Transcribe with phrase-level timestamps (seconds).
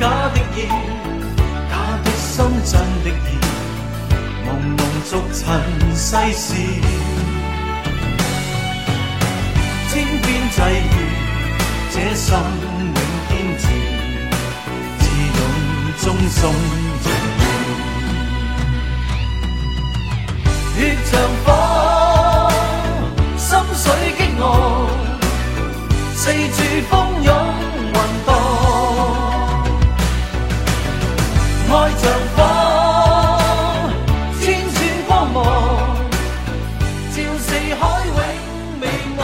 [0.00, 0.58] 假的意，
[1.68, 1.72] 假
[2.02, 2.72] 的心真
[3.04, 3.12] 的意，
[4.46, 4.80] 朦胧
[5.10, 5.38] 逐尘
[5.94, 6.48] 世事，
[9.90, 9.92] 千
[10.22, 10.56] 篇际
[10.88, 10.96] 遇，
[11.92, 12.34] 这心永
[13.28, 13.62] 坚持，
[15.00, 15.02] 自
[15.36, 15.38] 勇
[16.00, 16.40] 终送
[17.02, 17.04] 情
[17.36, 17.44] 义，
[20.78, 21.12] 血像
[21.44, 21.46] 火，
[23.36, 23.84] 心水
[24.16, 24.42] 激昂，
[26.16, 26.58] 四处
[26.88, 26.90] 蜂
[27.22, 27.28] 拥
[27.92, 27.92] 云
[28.24, 28.28] 荡，
[31.72, 32.42] 爱像火，
[34.40, 35.44] 千串光芒，
[37.12, 38.16] 照四海永
[38.80, 39.20] 未忘。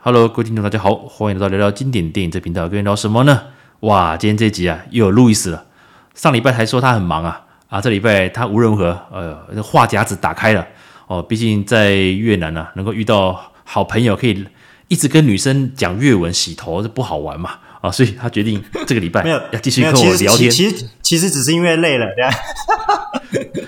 [0.00, 2.68] Hello，各位听众，大家好，欢迎来到聊聊经典电影这频道。
[2.68, 3.42] 跟你聊什么呢？
[3.80, 5.66] 哇，今天这集啊，又有路易斯了。
[6.14, 10.66] 上礼拜还说他很忙啊，啊，这礼拜他无论如何，呃，话匣子打开了
[11.06, 11.22] 哦。
[11.22, 14.44] 毕竟在越南呢、啊，能够遇到好朋友，可以
[14.88, 17.50] 一直跟女生讲越文洗头，这不好玩嘛
[17.80, 20.50] 啊，所以他决定这个礼拜没有要继续跟我聊天。
[20.50, 22.32] 其实其实只是因为累了，对啊。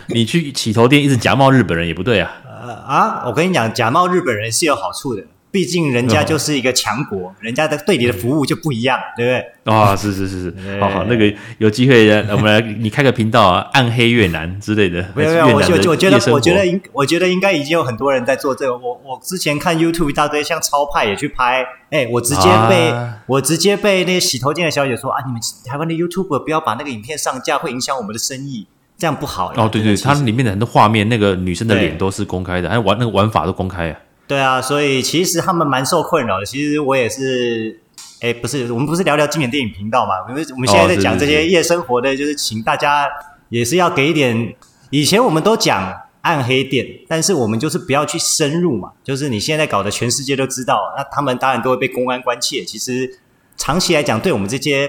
[0.08, 2.30] 你去洗头店一直假冒日本人也不对啊。
[2.44, 9.74] 呃啊，我跟你讲，假冒日本人是有好处的，毕竟人家就是一个强国，人家的对你的服务就不一样，对不对？
[9.74, 15.04] 啊、哦，是是是是，好好，那个有机会我们来你开个频道啊， 暗黑越南之类的。
[15.14, 18.76] 没有没有，我我我觉得我觉得应我觉得应该已经有很多人在做这个。
[18.76, 29.52] 我我之前看 YouTube 一大堆，像超派也去拍，哎，我直接被、啊、我直接被那个洗头店的小姐说啊，你们台湾的 YouTuber 不要把那个影片上架，会影响我们的生意，这样不好。
[29.56, 33.98] 哦，对对，它里面的很多画面，那个女生的脸都是公开的，还有玩那个玩法都公开啊。
[34.30, 36.46] 对啊，所以其实他们蛮受困扰的。
[36.46, 37.80] 其实我也是，
[38.20, 40.12] 哎，不是，我们不是聊聊经典电影频道嘛？
[40.28, 43.08] 我们我们现在在讲这些夜生活的，就是请大家
[43.48, 44.54] 也是要给一点。
[44.90, 48.92] 以前我们都讲暗黑店，但是我们就是不要去深入嘛。
[49.02, 52.64] 就是你现在搞得全世界都知道，那他们当然都会被公安关切。
[52.64, 53.18] 其实
[53.56, 54.88] 长期来讲，对我们这些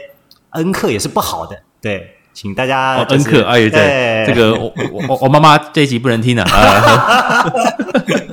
[0.52, 1.60] 恩客也是不好的。
[1.82, 4.72] 对，请大家、就是哦、恩客哎，对这个我
[5.08, 7.52] 我我妈妈这一集不能听了啊。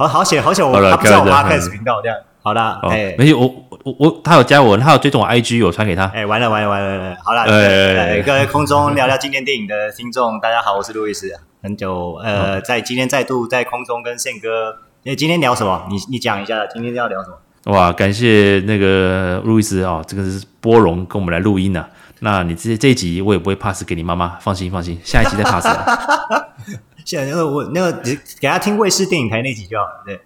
[0.00, 0.66] 好好险，好险！
[0.66, 2.16] 我他不知道我妈开始频道这样。
[2.42, 6.06] 好了，哎，没有，我我我他有加我，他有追踪我 IG，我传给他。
[6.06, 7.16] 哎，完了完了完了完了！
[7.22, 11.30] 好了，哎，各位空中聊聊今天电影的听众，大家好，我是路易斯。
[11.62, 14.74] 很久，呃，在今天再度在空中跟宪哥，
[15.04, 15.86] 哎，今天聊什么？
[15.90, 17.36] 你你讲一下，今天要聊什么？
[17.74, 21.84] 哇，感谢那个路易斯啊，这个是波荣跟我们来录音呢。
[22.20, 25.66] 那你这这一集我也不会 pass 给你妈妈，放心放心，下一集再 pass。
[27.10, 30.20] 现在那个我那个给给他听卫视电影台那集就好了，对。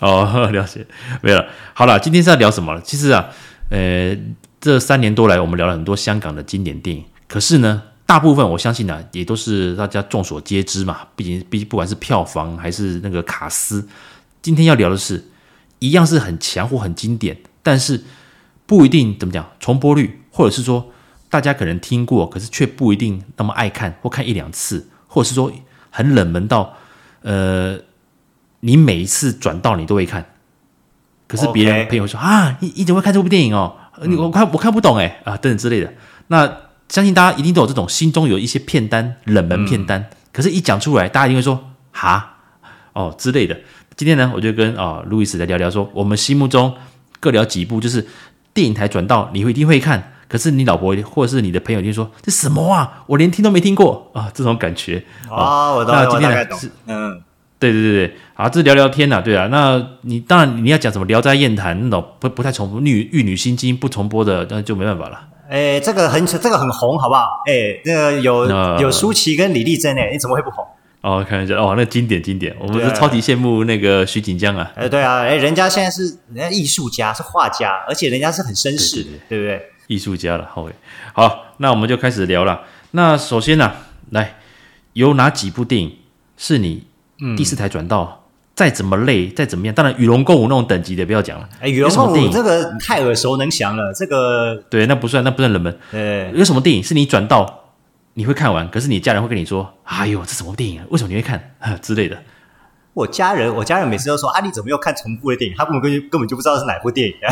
[0.00, 0.84] 哦，了解，
[1.22, 1.46] 没有了。
[1.72, 2.80] 好了，今天是要聊什么？
[2.80, 3.28] 其实啊，
[3.70, 4.18] 呃，
[4.60, 7.04] 这三年多来，我们聊了很多香港的经典电影。
[7.28, 11.06] 可是呢，大部分我相信呢、啊，也都是大家众所皆知嘛。
[11.14, 13.86] 毕竟，毕竟不管是票房还是那个卡斯，
[14.42, 15.24] 今天要聊的是，
[15.78, 18.02] 一样是很强或很经典，但是
[18.66, 20.90] 不一定怎么讲重播率，或者是说
[21.30, 25.52] 大家可能听过，可是却不一定那么爱看或看一两次，或者是说。
[25.90, 26.74] 很冷门到，
[27.22, 27.78] 呃，
[28.60, 30.24] 你每一次转到你都会看，
[31.26, 33.76] 可是别人朋友说.啊，你你怎么会看这部电影哦？
[34.04, 35.92] 你我看我看不懂哎啊等等之类的。
[36.28, 36.50] 那
[36.88, 42.36] 相信大家一定都有这种心中有一些片单冷门片单，嗯、可是一讲出来，大家一定会说哈
[42.92, 43.58] 哦之类的。
[43.96, 46.74] 今天呢，我就跟啊路易斯来聊聊说，我们心目中
[47.18, 48.06] 各聊几部，就是
[48.54, 50.12] 电影台转到你会一定会看。
[50.28, 53.02] 可是你老婆或者是你的朋友就说，这什么啊？
[53.06, 54.30] 我连听都没听过啊！
[54.34, 57.22] 这种感觉啊，我那今天呢是嗯，
[57.58, 59.46] 对对对对，好，这聊聊天呐、啊，对啊。
[59.50, 65.18] 那你当然你要讲什么《聊斋艳谭》那种不不太重复《玉玉女心经》不重播的，那就没办法了。
[65.48, 67.42] 哎，这个很这个很红，好不好？
[67.46, 70.62] 哎，那个有、呃、有舒淇跟李丽珍哎，你怎么会不红？
[71.00, 74.70] 哦，看一下哦，那经典经典，我们是超级羡慕那个徐锦江啊。
[74.74, 76.02] 哎，对啊，哎，人家现在是
[76.34, 79.62] 人家艺术家，是画家，而且人家是很绅士，对不对？
[79.88, 80.68] 艺术家了，好，
[81.12, 82.60] 好，那我们就开始聊了。
[82.92, 83.76] 那首先呢、啊，
[84.10, 84.36] 来
[84.92, 85.96] 有哪几部电影
[86.36, 86.86] 是你
[87.36, 88.14] 第四台转到，嗯、
[88.54, 91.48] 再怎么累，再怎么样，当然与龙共舞那种等级的不要讲了。
[91.60, 95.78] 哎，与龙共舞这个太耳熟能详了，这个对，那不算，那不算冷门。
[95.92, 97.64] 呃，有什么电影是你转到
[98.14, 100.86] 你会看完，可是你家人会跟你说：“哎呦，这什么电影啊？
[100.90, 102.18] 为什么你会看？” 之类的。
[102.94, 105.80] 我家人，我家人每次都说：“啊，你怎么又看重复的电影？”他根本
[106.10, 107.30] 根本就不知道是哪部电影啊。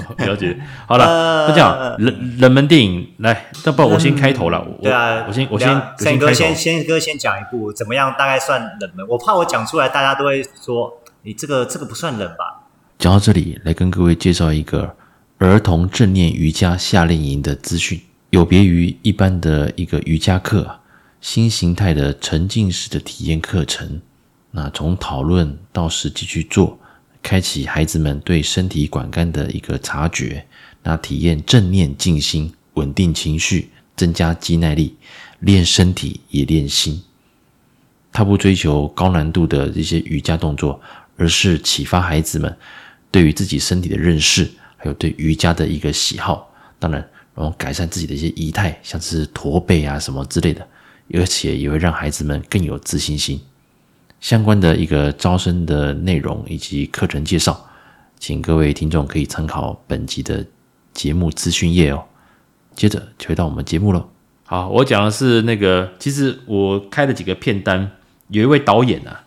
[0.24, 4.66] 了解，好了，那、呃、这样冷冷门电影来，那不我先开头了。
[4.82, 5.68] 对啊，我先我先
[5.98, 8.14] 宪哥先先哥先讲一部，怎么样？
[8.18, 9.06] 大概算冷门？
[9.08, 12.68] 我怕我讲出来，大家都会说你这个这个不算冷吧？
[12.98, 14.96] 讲到这里，来跟各位介绍一个
[15.38, 18.00] 儿童正念瑜伽夏令营的资讯，
[18.30, 20.78] 有别于一般的一个瑜伽课，
[21.20, 24.00] 新形态的沉浸式的体验课程。
[24.52, 26.78] 那从讨论到实际去做，
[27.22, 30.44] 开启孩子们对身体感官的一个察觉，
[30.82, 34.96] 那体验正念静心，稳定情绪，增加肌耐力，
[35.40, 37.02] 练身体也练心。
[38.12, 40.78] 他不追求高难度的一些瑜伽动作，
[41.16, 42.54] 而是启发孩子们
[43.10, 46.52] 对于自己身体的认识，还有对瑜伽的一个喜好。
[46.78, 47.00] 当然，
[47.34, 50.66] 然后改善自己的一些仪态，像是驼背啊什么之类的，
[51.14, 53.40] 而且也会让孩子们更有自信心。
[54.22, 57.68] 相关的一个招生的内容以及课程介绍，
[58.20, 60.46] 请各位听众可以参考本集的
[60.94, 62.04] 节目资讯页哦。
[62.76, 64.08] 接着就回到我们节目了。
[64.44, 67.90] 好，我讲的是那个，其实我开了几个片单，
[68.28, 69.24] 有一位导演啊，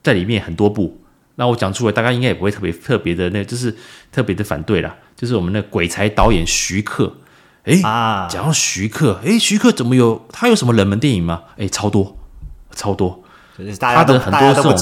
[0.00, 1.00] 在里面很多部，
[1.34, 3.76] 那我讲出来，大家应该也不会特别特别的那，就是
[4.12, 4.96] 特别的反对啦。
[5.16, 7.16] 就是我们的鬼才导演徐克，
[7.64, 11.42] 哎啊，讲到徐克，哎，徐克怎么有他有什么冷门电影吗？
[11.56, 12.16] 哎，超多，
[12.70, 13.24] 超多。
[13.78, 14.72] 他的很多这种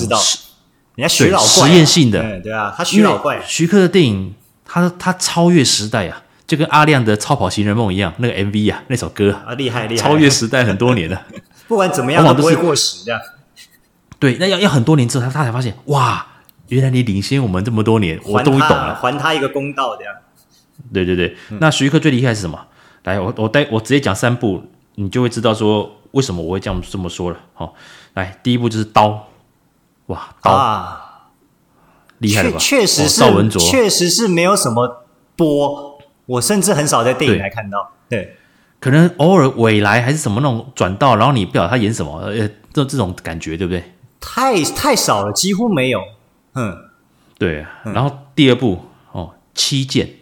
[0.97, 3.41] 人家徐老怪实验性的，对啊，他徐老怪。
[3.47, 4.35] 徐克的电影，
[4.65, 11.23] 他他超越时代啊，就跟阿亮的《超跑情人梦》一样，那个 MV 啊，那首歌啊，厉害厉害，超越时代很多年了。
[11.69, 13.21] 不管怎么样，都不会过时这样。
[14.19, 16.27] 对，那要要很多年之后，他他才发现，哇，
[16.69, 20.12] 原来你领先我们这么多年，我终于懂了，还他一个公道这样。
[20.93, 22.67] 对对对，那徐克最厉害是什么？
[23.05, 24.65] 来，我我待我直接讲三部，
[24.97, 27.38] 你就会知道说为什么我会这样这么说了。
[27.55, 27.75] 好。
[28.14, 29.28] 来，第一步就是刀，
[30.06, 31.28] 哇，刀，啊、
[32.18, 32.58] 厉害了吧？
[32.58, 35.04] 确实是，邵文卓确实是没有什么
[35.36, 37.92] 播，我甚至很少在电影来看到。
[38.08, 38.36] 对，对
[38.80, 43.92] 可能偶尔尾来还是什么那种转到，然后你不晓得他演什么，呃，这这种感觉对不对？
[44.20, 46.02] 太太少了，几乎没有。
[46.54, 46.76] 嗯，
[47.38, 47.64] 对。
[47.84, 50.16] 然后第二部哦，七剑，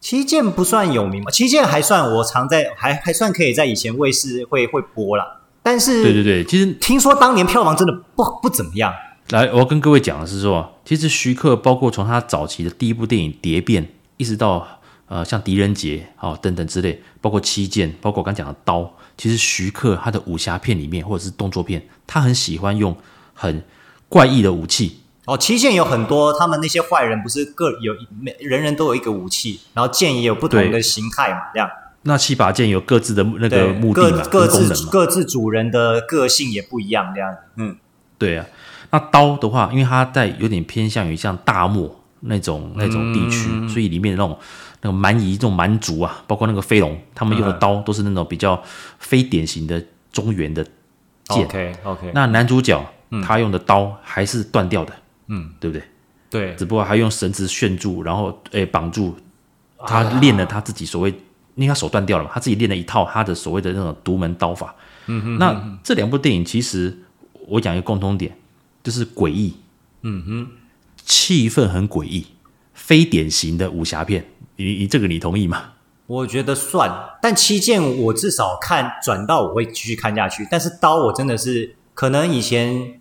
[0.00, 1.30] 七剑不算有名吗？
[1.30, 5.41] 七剑还算，我常在，还还算可以在以前卫视会会播啦。
[5.62, 8.92] 但是，对对对，其实听说当年票房真的不不怎么样。
[9.30, 13.84] 来，我要跟各位讲的是说，其实徐克包括从他早期的第一部电影《蝶变》，
[14.16, 14.66] 一直到
[15.06, 18.80] 呃像《狄仁杰》哦等等之类，包括《七剑》，包括我刚讲的《刀》，
[19.16, 22.94] 其实徐克他的武侠片里面或者是动作片，他很喜欢用
[23.32, 23.62] 很
[24.08, 24.98] 怪异的武器。
[25.24, 31.70] 哦，《七剑》有很多，他们那些坏人不是各有每人人都有一个武器，然后剑也有不同的形态嘛，这样。
[32.04, 37.34] 那七把剑有各自的那个目的嘛，各自嘛各自主人的个性也不一样，这样。
[37.56, 37.76] 嗯，
[38.18, 38.44] 对啊。
[38.90, 44.36] 那刀的话，因为它在有点偏向于像大漠那种那种地区，嗯、所以里面的那种
[44.80, 48.60] 那个蛮夷这种蛮族啊，包括那个飞龙，他们用的刀都是那种比较
[48.98, 50.62] 非典型的中原的
[51.28, 51.44] 剑。
[51.44, 52.10] OK OK。
[52.12, 54.92] 那男主角、嗯、他用的刀还是断掉的，
[55.28, 55.84] 嗯，对不对？
[56.28, 56.56] 对。
[56.56, 59.16] 只不过还用绳子炫住，然后诶绑住，
[59.86, 61.14] 他练了他自己所谓。
[61.54, 64.74] 因为他手断掉了嘛，他自己练了一套他的所谓的那种独门刀法。
[65.06, 66.96] 嗯哼，那这两部电影其实
[67.48, 68.36] 我讲一个共通点，
[68.82, 69.54] 就是诡异。
[70.02, 70.48] 嗯哼，
[71.04, 72.26] 气氛很诡异，
[72.72, 74.24] 非典型的武侠片。
[74.56, 75.72] 你你这个你同意吗？
[76.06, 76.90] 我觉得算，
[77.22, 83.00] 但七剑我至少看转到我会继续看下去，但是刀我真的是可能以前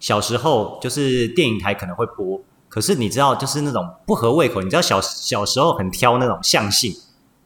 [0.00, 6.92] 小时候就是电影台可能会播，可是你知道就是那种不合胃口，你知道小小时候很挑那种相性。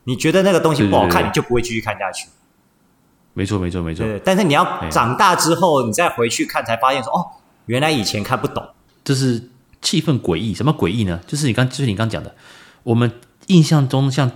[0.06, 2.28] 你觉得那个东西不好看，你就不会继续看下去。
[3.34, 4.06] 没错，没错，没错。
[4.06, 7.26] 对，但是你要长大之后，你再回去看，才发现说，哦，
[7.66, 8.66] 原来以前看不懂。
[9.04, 9.50] 就是
[9.82, 11.20] 气氛诡异，什么诡异呢？
[11.26, 12.34] 就是你刚，就是你刚讲的，
[12.84, 13.12] 我们
[13.48, 14.30] 印象中像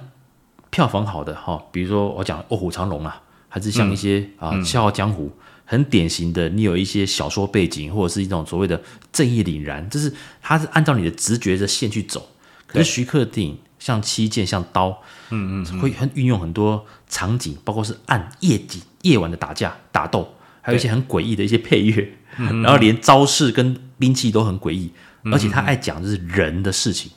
[0.70, 5.28] 票房好的哈，比如说我讲《卧虎藏龙》啊，还是像一些、嗯、啊《笑傲江湖》，
[5.64, 8.78] 很典型的，你有一些小说背景，或者是一种所谓的
[9.12, 10.12] 正义凛然，就是
[10.42, 12.28] 它是按照你的直觉的线去走。
[12.66, 13.56] 可是徐克的电影。
[13.80, 24.92] 像七剑，像刀，嗯嗯，会很运用很多场景，包括是暗夜景、夜晚的打架、打斗，还有一些很诡异的一些配乐， 然后连招式跟兵器都很诡异，
[25.32, 27.10] 而且他爱讲的是人的事情，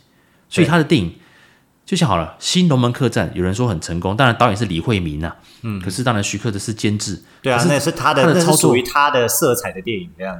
[0.49, 1.13] 所以他的电影
[1.85, 10.39] 就像好了，《新龙门客栈》有人说很成功，当然导演是李慧明呐，嗯，可是当然徐克的是监制，对啊，那是他的，那是属于他的色彩的电影这样，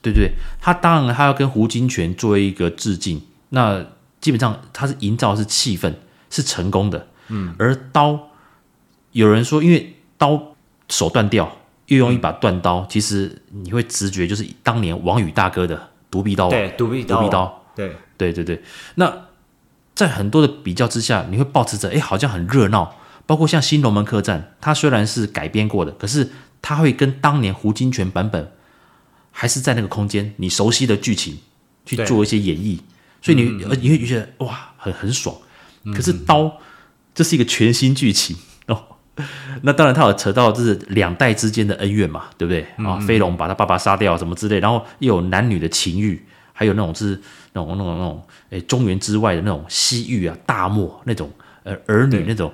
[0.00, 0.30] 对对，
[0.60, 3.84] 他当然他要跟胡金铨做一个致敬，那。
[4.20, 5.94] 基本上，它是营造的是气氛，
[6.30, 7.08] 是成功的。
[7.28, 8.30] 嗯，而刀，
[9.12, 10.54] 有人说，因为刀
[10.88, 11.56] 手断掉，
[11.86, 16.48] 又用一把断刀，嗯、其实你会直觉就是当年王宇大哥的独臂刀。
[16.48, 17.16] 对，独臂刀。
[17.16, 17.64] 独臂刀。
[17.74, 18.62] 对，对，对，对。
[18.94, 19.26] 那
[19.94, 22.96] 在很多的比较之下，你会保持着，哎，好像很热闹。
[23.26, 26.30] 包括像《新龙门客栈》，它虽然是改编过的，可是
[26.62, 28.52] 它会跟当年胡金铨版本，
[29.32, 31.40] 还是在那个空间，你熟悉的剧情
[31.84, 32.78] 去做一些演绎。
[33.26, 35.34] 所以你呃你会觉得哇很很爽，
[35.92, 36.60] 可是刀
[37.12, 38.36] 这是一个全新剧情
[38.68, 38.80] 哦。
[39.62, 43.00] 那当然他有扯到就是两代之间的恩怨嘛，对不对啊？
[43.00, 47.20] 飞龙把他爸爸杀掉什么之类，然后又有男女的情欲，还有那种是
[47.52, 51.28] 那种那种那种诶中原之外的那种西域啊大漠那种
[51.64, 52.52] 呃儿女那种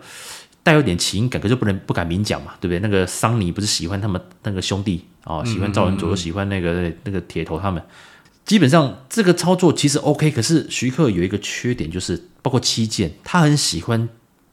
[0.62, 2.78] 带有点情感，可是不能不敢明讲嘛，对不对？
[2.78, 7.82] 那个桑尼不是喜欢他们那个兄弟哦，喜欢赵文卓，喜欢那个那个铁头他们。
[8.44, 14.08] 基本上这个操作其实 OK，可是徐克有一个缺点，就是包括七剑，他很喜欢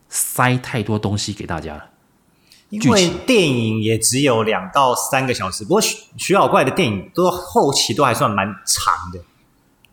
[0.08, 1.86] 塞太多东西给大家了。
[2.69, 9.19] 因为电影也只有两到三个小时，不过徐徐老怪的电影都后期都还算蛮长的，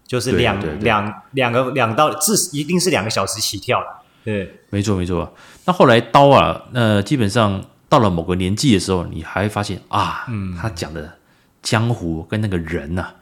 [0.06, 4.02] 就是两两两个两到至一定是两个小时起跳了。
[4.22, 5.34] 对，没错没错。
[5.64, 11.14] 那后来刀啊，那、呃、基本上到了某个年纪的时候，你还会发现啊，嗯，他讲的
[11.62, 13.14] 江湖跟那个人呐、啊。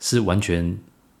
[0.00, 0.78] 是完全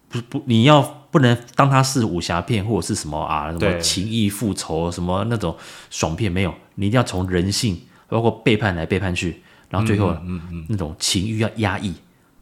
[0.08, 5.56] 不不，你要不能当它是武侠片或者是什么啊，什么情义复仇什么那种
[5.90, 11.94] 爽片没有，你一定要从人性，包括背叛来背叛去，然后最后嗯嗯，嗯那种情欲要压抑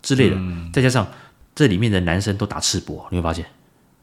[0.03, 1.07] 之类的，嗯、再加上
[1.55, 3.47] 这里面的男生都打赤膊，你会发现，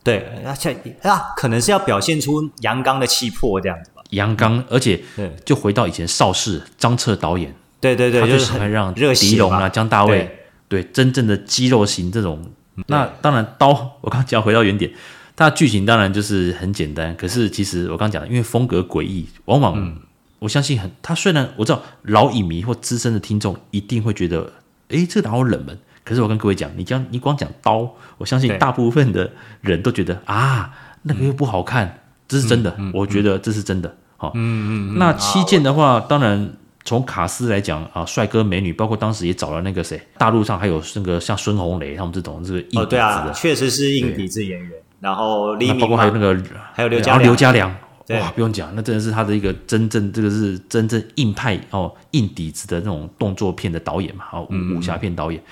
[0.03, 5.03] 对，而且啊，可能是要表现出阳刚的气魄这样子吧，阳刚，而且
[5.45, 10.37] 就回到以前邵氏张彻导演，对对对，他就喜欢让狄龙啊姜大卫。
[10.71, 12.41] 对，真正的肌肉型这种，
[12.87, 13.91] 那当然刀。
[13.99, 14.89] 我刚讲回到原点，
[15.35, 17.13] 它的剧情当然就是很简单。
[17.17, 19.97] 可是其实我刚讲的，因为风格诡异，往往、嗯、
[20.39, 20.89] 我相信很。
[21.01, 24.49] 他虽然我知道老影迷或资深的听众一定会觉得，
[24.87, 25.77] 诶，这个哪有冷门？
[26.05, 31.99] 可是我跟各位讲，你讲你光讲刀，我相信大部分的人都觉得啊，那个又不好看，
[32.29, 32.73] 这是真的。
[32.79, 33.93] 嗯、我觉得这是真的。
[34.15, 34.97] 好、嗯，嗯嗯。
[34.97, 36.53] 那七剑的话，当然。
[36.83, 44.71] 从卡斯来讲啊，帅哥美女，包括当时也找了那个谁，大陆上还有那个像孙红雷他们这种这个硬底子的，哦，对啊，确实是硬底子演员。
[44.99, 46.39] 然后黎明，包括还有那个
[46.73, 47.69] 还有刘家刘家良，
[48.09, 55.39] 哇，不用讲，那真的是他的一个真正这个是真正硬派哦，硬底子的那种动作片的导演嘛，哦，武武侠片导演。
[55.41, 55.45] 嗯、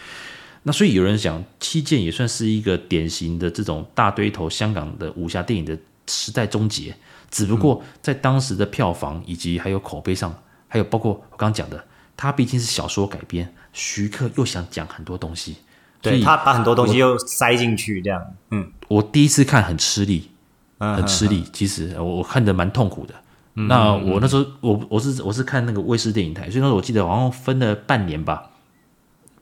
[0.64, 6.94] 那所以有人讲，七剑也算是一个典型的这种大堆头香港的武侠电影的时代终结，
[7.32, 10.34] 只不过在当时的票房以及还有口碑上。
[10.70, 11.84] 还有包括我刚刚讲的，
[12.16, 15.58] 它毕竟是小说改编，徐克又想讲很多东西，
[16.02, 18.22] 对，所以他把很多东西又塞进去，这样。
[18.52, 20.32] 嗯，我第一次看很吃力，
[20.78, 21.44] 很吃力。
[21.52, 23.14] 其实我我看的蛮痛苦的。
[23.54, 28.52] 那我那时候我我是我是看那个卫视电影台，所以那时候我记得好像分了半年吧，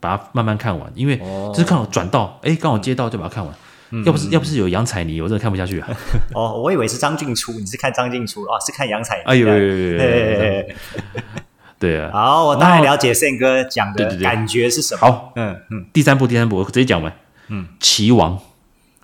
[0.00, 0.90] 把它慢慢看完。
[0.96, 3.54] 因为就是看我转到，哎，刚好接到就把它看完。
[4.04, 5.88] 要不是要不是有杨采妮，我真的看不下去啊。
[6.36, 8.60] 哦，我以为是张静初，你是看张静初啊？
[8.60, 9.22] 是看杨采妮。
[9.24, 10.64] 哎呦呦呦呦！
[11.80, 12.10] 对啊。
[12.12, 15.00] 好，我大概了解宪哥讲的感觉是什么。
[15.00, 15.86] 好，嗯嗯。
[15.92, 17.10] 第三部，第三部，我直接讲完。
[17.48, 18.38] 嗯，棋王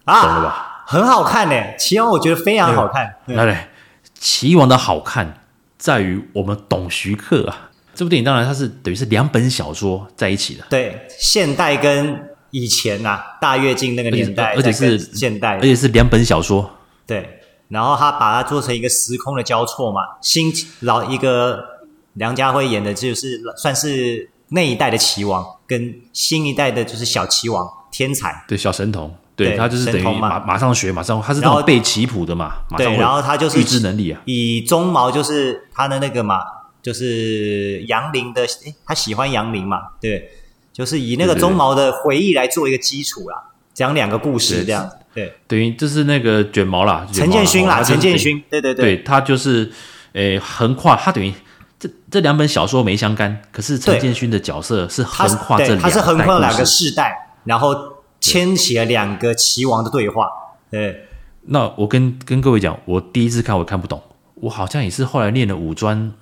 [0.04, 0.84] 啊，懂了吧？
[0.86, 3.14] 很好看呢，棋王我觉得非常好看。
[3.26, 3.70] 来来，
[4.12, 5.40] 棋王的好看
[5.78, 7.70] 在于我们懂徐克啊。
[7.94, 10.64] 这部电影当然它是等于是两本小说在一起的。
[10.68, 12.33] 对，现代跟。
[12.54, 16.70] 以前呐、啊，大跃进那个年代，而且是现代，而且是两本小说。
[17.04, 20.00] 对，然后他把它做成一个时空的交错嘛。
[20.22, 21.64] 新老一个
[22.12, 34.20] 梁家辉演的，就是算是那一代的棋王，跟新一代的就是小棋王天才，对，小神童，对，对他就是等于马马上学，马上他是那种背棋谱的嘛，马上对，然后他就是预知能力啊。
[34.26, 36.38] 以鬃毛就是他的那个嘛，
[36.80, 40.30] 就是杨林的，诶他喜欢杨林嘛，对。
[40.74, 49.70] 就是以那个鬃毛的回忆来做一个基础啦，讲两个故事这样，对，等于就是那个卷毛啦，陈建勋啦，陈建勋，对对对，对他就是，
[50.14, 51.32] 诶，横跨他等于
[51.78, 57.72] 这这两本小说没相干，可是陈建勋的角色是横跨这两，他是横跨两个世代，然后
[58.18, 60.28] 牵起了两个棋王的对话，
[60.72, 61.06] 对。
[61.42, 64.02] 那我跟跟各位讲，我第一次看我看不懂，
[64.34, 66.12] 我好像也是后来念了五专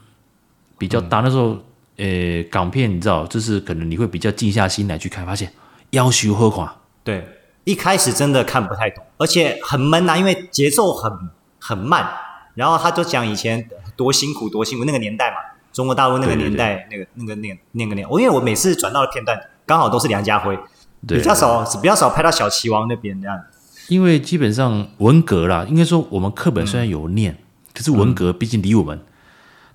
[0.76, 1.56] 比较大，那时候。
[2.02, 5.52] 呃，港片你知道，就是可能你会比较静下心来去看，发现
[5.90, 6.68] 要求何况。
[7.04, 7.25] 对，
[7.62, 11.12] 一开始真的看不太懂，而且很闷呐，因为节奏很
[11.61, 12.09] 很慢。
[12.54, 15.37] 然后他就讲以前多辛苦多辛苦那个年代嘛，
[15.73, 20.59] 中国大陆那个年代，对对对那个那个那个那个年，我因为我每次转到的片段刚好都是梁家辉，
[21.06, 23.40] 对比较少比较少拍到小齐王那边这样。
[23.88, 27.38] 因为基本上文革啦，应该说我们课本虽然有念，嗯、
[27.73, 29.00] 可是文革毕竟离我们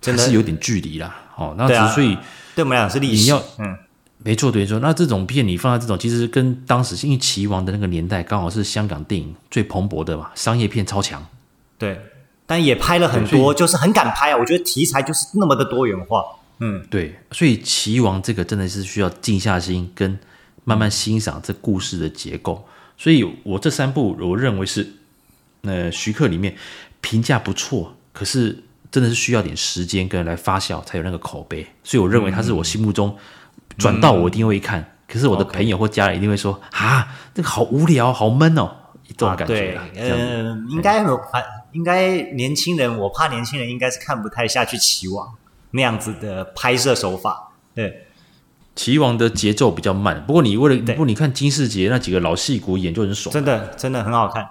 [0.01, 1.15] 真的是有点距离啦。
[1.35, 2.17] 哦，那之所以
[2.55, 3.77] 对我们俩是历史，你要嗯，
[4.23, 4.79] 没错，没错。
[4.79, 11.23] 那这种片你放在这种，其实跟当时因为棋王的那个年代刚好是香港电影最蓬勃的嘛，商业片超强。
[11.77, 12.01] 对，
[12.47, 14.37] 但也拍了很多，就是很敢拍啊。
[14.37, 16.23] 我觉得题材就是那么的多元化。
[16.59, 20.17] 嗯，对，所以棋王这个真的是需要静下心跟
[20.63, 22.67] 慢慢欣赏这故事的结构。
[22.97, 24.91] 所以我这三部我认为是
[25.61, 26.55] 呃徐克里面
[26.99, 28.63] 评价不错，可是。
[28.89, 33.15] 真的是需要点时间跟来发酵才有那个口碑，所以我认为它是我心目中
[33.77, 38.71] 转到我一定会看，可是我的朋友或家人一定会说啊，这个好无聊，好闷哦，
[39.09, 39.87] 这种感觉对啊。，
[40.69, 41.19] 应该有，
[41.73, 45.35] 应该年轻人，我怕年轻人应该是看不太下去棋王
[45.71, 47.51] 那样子的拍摄手法。
[47.75, 48.07] 对，
[48.75, 53.31] 棋王的节奏比较慢，不过你为了不过你看金世杰那几个老戏骨演就很爽。
[53.33, 54.47] 真的真的很好看。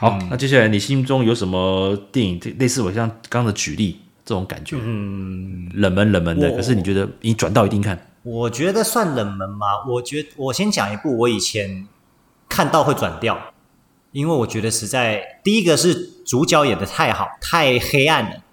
[0.00, 4.76] 好，那接下来你心中有什么电影，这类似我像刚刚的举例这种感觉？
[4.80, 7.98] 嗯，冷门冷门的，可是你觉得你转到一定看？
[8.22, 9.66] 我觉得算冷门吗？
[9.88, 11.88] 我觉得我先讲一部我以前
[12.48, 13.36] 看到会转掉，
[14.12, 15.92] 因为我觉得实在第一个是
[16.24, 18.44] 主角演的太好，太黑暗了。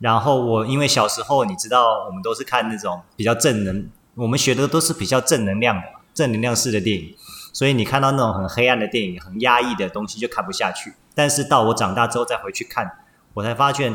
[0.00, 7.14] 然后我因为小时候你知道，我们都是看那种比较正能，我们学的都是比较正能量的正能量式的电影，
[7.52, 10.94] 所以你看到那种很黑暗的电影、很压抑的东西就看不下去。
[11.14, 12.90] 但是到我长大之后再回去看，
[13.34, 13.94] 我才发现，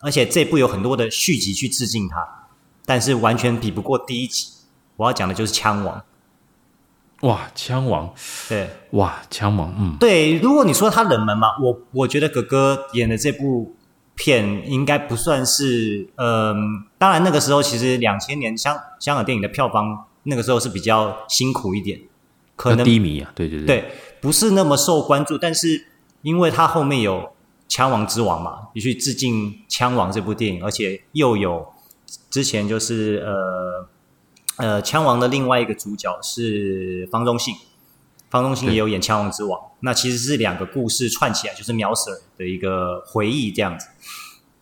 [0.00, 2.46] 而且这部有很多的续集去致敬它，
[2.84, 4.48] 但是完全比不过第一集。
[4.96, 5.98] 我要讲的就是《枪王》。
[7.26, 8.14] 哇，枪王，
[8.48, 13.76] 对哇，枪王，嗯，对，如果你说他冷门嘛，我我觉得哥哥演的这部
[14.14, 16.56] 片应该不算是，嗯，
[16.96, 22.00] 当然那个时候其实两千年香香港电影的票房那个时候是比较辛苦一点，
[22.68, 23.90] 可能低迷啊，对对对，对，
[24.20, 25.86] 不是那么受关注，但是
[26.22, 27.20] 因为他后面有
[27.68, 31.66] 《枪王之王》嘛，必须致敬《枪王》这部电影，而且又有
[32.30, 33.88] 之前就是呃。
[34.56, 37.54] 呃，枪王的另外一个主角是方中信，
[38.28, 43.86] 方中信也有演《枪王之王》，那其实是两个故事串起来，就是苗 Sir 的一个回忆这样子。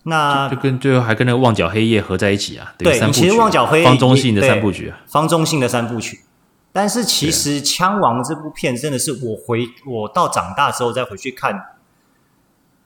[0.04, 6.20] 那就跟最后还跟那个《旺角黑夜》合在一起啊，对，其实《旺角黑夜》方中信的三部曲啊，方中信的三部曲。
[6.72, 11.76] 但是其实《枪王》这部片真的是我回我到长大之后再回去看，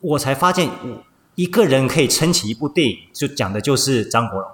[0.01, 4.51] 我才发现，我一个人可以撑起一部电影，就讲的就是张国荣。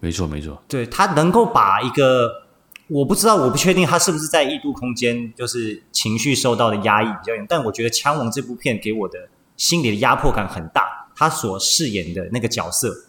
[0.00, 2.42] 没错没错，对，他能够把一个
[2.88, 11.08] 我不知道，我不确定他是不是在异度空间，就是情绪受到的压抑比较严，但我觉得《枪王》这部片给我的心理的压迫感很大。
[11.14, 13.04] 他所饰演的那个角色，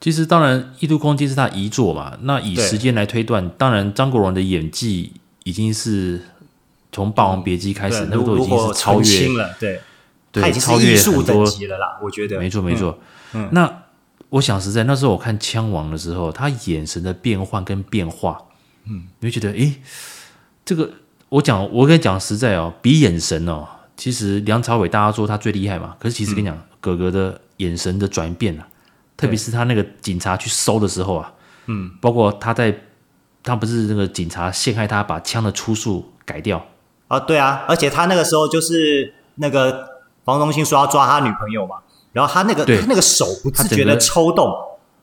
[0.00, 5.12] 其实当然《异度空间》是他遗作嘛，那以时间来推断，当然张国荣的演技
[5.44, 6.20] 已经是
[6.92, 9.80] 从《霸王别姬》开始，那个都已经是超越了，对，
[10.32, 12.98] 对，他已经是艺术等级了啦，我觉得，没错没错。
[13.32, 13.82] 嗯，那。
[14.28, 18.36] 我想实在，那时候我看《枪王》的时候，他眼神的变换跟变化，
[18.84, 19.72] 嗯，你会觉得，诶，
[20.64, 20.90] 这个
[21.28, 23.64] 我讲，我跟你讲实在哦，比眼神哦，
[23.96, 28.66] 其实梁朝伟大家说他最厉害嘛，可是其实跟你讲，哥哥的眼神的转变啊，
[29.16, 31.32] 特别是他那个警察去搜的时候啊，
[31.66, 32.76] 嗯，包括他在
[33.42, 36.64] 他不是那个警察陷害他，把枪的出处改掉
[37.08, 39.88] 啊，对啊，而且他那个时候就是那个
[40.24, 41.76] 房东信说要抓他女朋友嘛。
[42.12, 44.50] 然后他那个他那个手不自觉的抽动，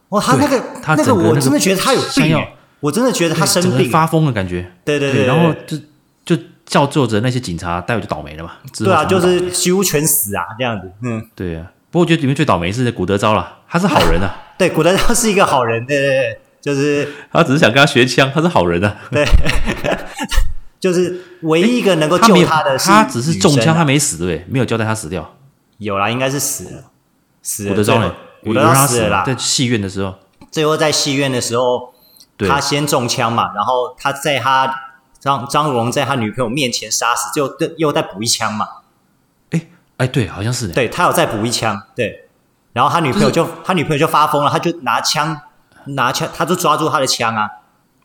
[0.09, 2.43] 哇，他那个他那个我真的觉得他有病，
[2.79, 5.77] 我真的觉得他生病发疯的感觉，对对对，然后就
[6.25, 19.23] 就造就着那些警察待会就倒霉了嘛，对啊，就是几乎全死啊这样子，嗯，对啊，不过我觉得里面最倒霉是古德昭了，他是好人啊， 对，古德昭是一个好人，对对对，就是他只是想跟他学枪，他是好人啊， 对，
[20.81, 25.35] 就是唯一一个能够救他的是，他只是中枪，他没死，对，没有交代他死掉，
[25.77, 26.85] 有啦，应该是死了。
[27.43, 28.11] 死古德昭呢？
[28.43, 30.15] 古德昭死了啦，在戏院的时候，
[30.49, 31.93] 最后在戏院的时候，
[32.39, 34.73] 他先中枪嘛，然后他在他
[35.19, 38.65] 张张国荣在他女朋友面前杀死，就又再补一枪嘛。
[39.97, 42.27] 哎哎，对，好像是，对他有再补一枪，对，
[42.73, 45.39] 然后他女朋友就他女朋友就发疯了，他就拿枪
[45.85, 47.49] 拿枪，他就抓住他的枪啊。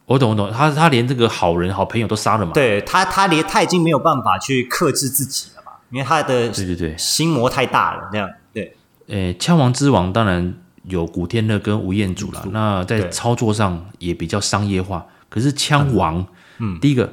[0.07, 2.53] 我懂我懂，他他连这个好人好朋友都杀了嘛。
[2.53, 8.77] 对他他连他已经没有办法去克制自己了嘛，因为他的对对对心魔太大了，这样对。
[9.09, 15.05] 诶，枪王之王当然有古天乐跟吴彦祖了，那在操作上也比较商业化。
[15.29, 16.27] 可是枪王，
[16.59, 17.13] 嗯，第一个，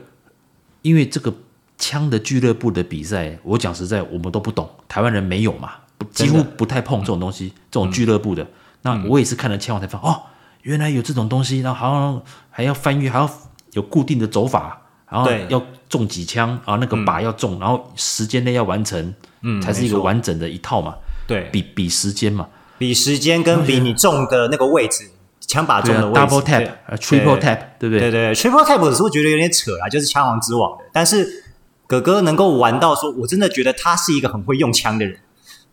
[0.81, 1.33] 因为这个
[1.77, 5.71] 枪的俱乐部的比赛，我讲实在，我们都不懂，台湾人没有嘛，
[6.11, 8.43] 几乎不太碰这种东西，这种俱乐部的。
[8.43, 8.47] 嗯、
[8.81, 10.21] 那我也是看了枪王才发现，哦，
[10.61, 13.29] 原来有这种东西，然后好像还要翻越，还要
[13.73, 20.95] 有固定的走法，然后要中几枪啊，那个靶要中，然后时间内要完成，嗯，才是一个完整的一套嘛。
[21.27, 25.09] 对，比比时间嘛，比时间跟比你中的那个位置，
[25.39, 27.99] 枪把中的位置，double tap，triple tap，对不对？
[27.99, 30.85] 对对，triple tap 有时候觉得有点扯啦，就是枪王之王的。
[30.93, 31.43] 但是
[31.88, 35.17] 哥哥能够玩到说，我真的觉得他是一个很会用枪的人，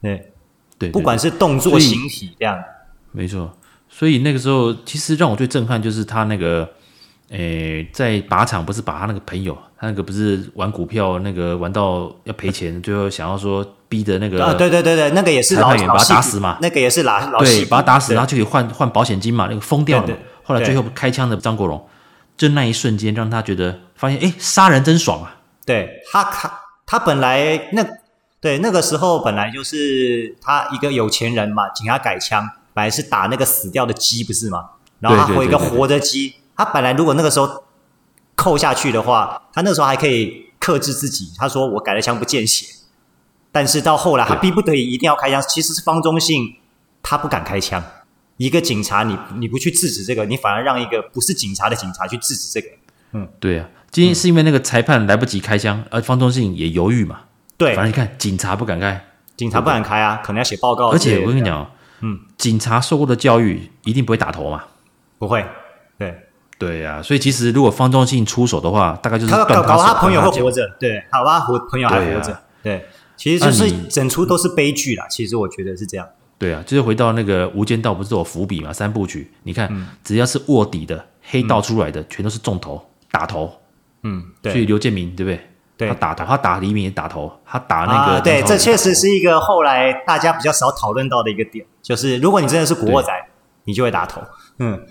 [0.01, 0.33] 对
[0.79, 2.63] 对，不管是动作形体这样，
[3.13, 3.57] 没错。
[3.89, 6.69] 所以那个时候，其实让我最震撼就是他那个，
[7.31, 13.67] 诶，在靶场不是把他那个朋友，他那个不是玩股票，那个玩到要赔钱，最后想要说。
[13.93, 20.09] 逼的那个啊，对对对对，那个也是裁判员把他打死嘛，那个也是老老对，把他打死，然后就可以换换保险金嘛，那个疯掉了。
[20.09, 21.87] 嘛后来最后开枪的张国荣，
[22.35, 25.37] 就那一瞬间让他觉得发现，哎，杀人真爽啊！
[25.65, 27.87] 对他，他他本来那
[28.41, 34.71] 对那个时候本来就是他一个有钱人嘛，请他改枪，本来是打那个死掉的鸡，不是吗？
[34.99, 37.65] 然后他回一个活的鸡，他本来如果那个时候
[38.35, 42.67] 扣下去的话，他那个时候还可以克制自己，他说我改了枪不见血。
[43.53, 46.57] 但是到后来他逼不得已一定要开枪，其实是方中信
[47.03, 47.85] 他不敢开枪。
[48.39, 52.69] 一个警察你，你你不去制止这个，你反而让一个不是警察的警察去制止这个。
[53.13, 57.21] 嗯，对啊，今天是因为那个裁判来不及开枪，而方中信也犹豫嘛。
[57.57, 59.05] 对，反正你看，警察不敢开，
[59.37, 60.91] 警察不敢开啊，可能要写报告。
[60.91, 61.71] 而且我跟你讲，
[62.01, 64.65] 嗯，警察受过的教育一定不会打头嘛。
[65.19, 65.45] 不会。
[65.99, 66.17] 对，
[66.59, 75.07] 对啊，所以其实如果方中信出手的话，大概就是他搞搞他朋友会活着，他对，好吧，活朋友还活着，对，啊、对，其实就是整出都是悲剧啦。
[75.09, 76.09] 其实我觉得是这样。
[76.39, 78.73] 对啊，就是回到那个《无间道》，不是都有伏笔嘛？
[78.73, 83.53] 三部曲，你看，嗯、只要是卧底的黑道出来的，嗯、全都是重头打头。
[84.03, 84.53] 嗯，对。
[84.53, 85.49] 所以刘建明对不对？
[85.77, 85.89] 对。
[85.89, 88.21] 他打头，他打黎明也打头，他打那个、啊。
[88.21, 93.13] 对，这确实是一个后来大家比较少讨论到的一个点，就是如果你真的是古惑仔，
[93.65, 94.21] 你就会打头。
[94.59, 94.85] 嗯，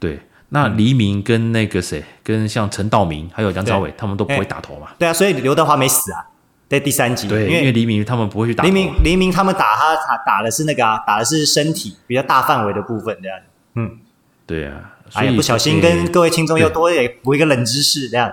[0.00, 0.18] 对。
[0.48, 4.88] 那黎明跟那个谁，跟像陈道明还有梁朝伟，他们都不会打头嘛？
[4.98, 6.26] 对啊，所以刘德华没死啊。
[6.68, 13.38] 在第三集，对，因为，因为黎明他们不会去打黎明，黎明他们打他，他打的是那个啊，打的是身体比较大范围的部分，这样。
[13.74, 13.98] 嗯，
[14.46, 16.90] 对啊，所以、哎、不小心跟各位听众又多
[17.22, 18.30] 补一个冷知识，这样。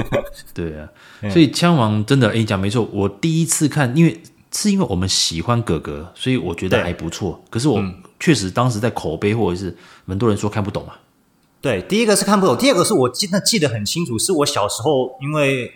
[0.54, 0.88] 对啊，
[1.30, 7.42] 所以枪王真的，哎，讲没错，我第一次看，因为是因为我们喜欢哥哥，所以我觉得还不错。
[7.50, 10.94] 可是我、嗯、确实当时在口碑或者是很多人说看不懂嘛。
[11.60, 15.72] 对，第一个是看不懂，第二个是我记得记得很清楚，是我小时候因为。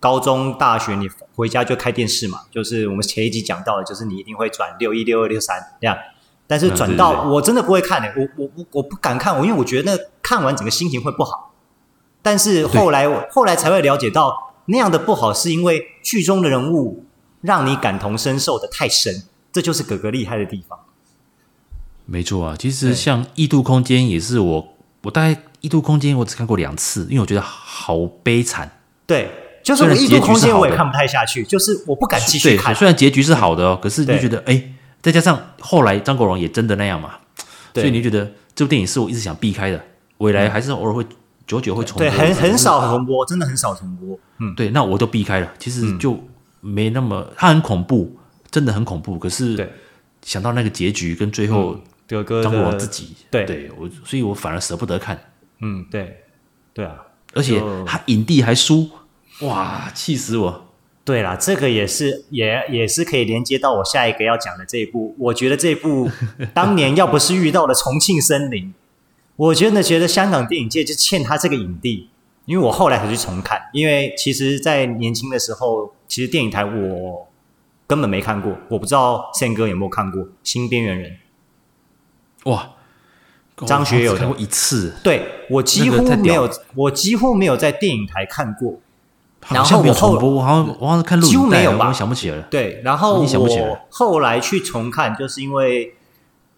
[0.00, 5.96] 高中、大学，你回家就开电视嘛，就是我们前一集讲到的，就是你一定会转六一、六二、六三这样。
[6.46, 11.54] 但是转到我真的不会看的、欸，我我我我不敢看，我因为我觉得那看完整个心情会不好。
[12.22, 17.04] 但是后来我后来才会了解到，那样的不好是因为剧中的人物
[17.40, 20.78] 让你感同身受的太深，这就是哥哥厉害的地方。
[22.06, 24.68] 没错啊，其实像《异度空间》也是我，
[25.02, 28.70] 我大概《异度空间》我只看过两次，因为我觉得好悲惨。
[29.06, 29.30] 对。
[29.64, 32.74] 就是我异度空间我也看不太下去，就是我不敢继续看。
[32.74, 34.62] 虽然结局是好的哦，可是你就觉得哎，
[35.04, 37.16] 再加上后来张国荣也真的那样嘛，
[37.74, 39.78] 所以你就觉得这部电影是我一直想避开的。
[40.16, 41.04] 未来还是偶尔会
[41.46, 44.18] 久久会重播，对，很很少重播，真的很少重播。
[44.38, 45.52] 嗯，对，那我都避开了。
[45.58, 46.18] 其实就
[46.62, 48.16] 没那么，它很恐怖，
[48.50, 49.18] 真的很恐怖。
[49.18, 49.70] 可是
[50.22, 55.20] 想到那个结局跟最后张国荣自己，对对，我所以我反而舍不得看。
[55.60, 56.24] 嗯，对，
[56.72, 56.96] 对啊，
[57.34, 58.88] 而且他影帝还输。
[59.40, 60.73] 哇，气死我！
[61.04, 65.14] 对啦，这个也是，也也是可以连接到我下一个要讲的这一部。
[65.18, 66.10] 我觉得这一部
[66.54, 68.64] 当年要不是遇到了《重庆森林》，
[69.36, 72.08] 我真的觉得香港电影界就欠他这个影帝。
[72.46, 77.26] 因为我后来才去重看，因为其实，在年轻的时候，其实电影台我
[77.86, 81.16] 根本没看过，我不知道宪哥有没有看过《新边缘人》。
[82.50, 82.72] 哇，
[83.66, 88.78] 张学友看过一次，对，我几乎没有，我几乎没有在电影台看过。
[89.50, 92.42] 然后我后我好像我好像看录，几乎没有吧，我想不起来了。
[92.50, 95.94] 对，然后我后来去重看，就是因为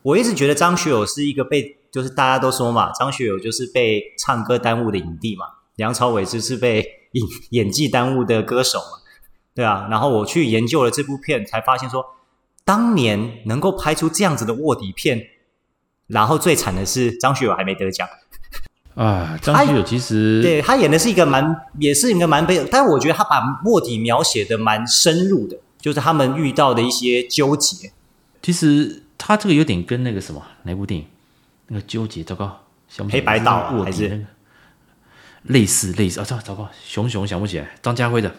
[0.02, 7.26] 我一直觉得张学友是一个被，就是大家都说嘛，张学友就是被唱歌耽误的影帝嘛，梁朝伟就是被演
[7.64, 9.02] 演技耽误的歌手嘛，
[9.54, 9.88] 对啊。
[9.90, 12.04] 然后我去研究了这部片，才发现说，
[12.64, 15.26] 当年能够拍出这样子的卧底片，
[16.06, 18.06] 然后最惨的是张学友还没得奖。
[18.96, 27.92] 啊，张学友其实对他演的是一个蛮，也是一个蛮悲，但是我觉得他把卧底描写的蛮深入的，就是他们遇到的一些纠结。
[28.42, 31.06] 其实他这个有点跟那个什么哪部电影？
[31.68, 34.22] 那个纠结，糟糕，想不起来，黑白道卧底那个？
[35.42, 38.34] 类似类似啊，糟糟糕，熊熊想不起来，张家辉的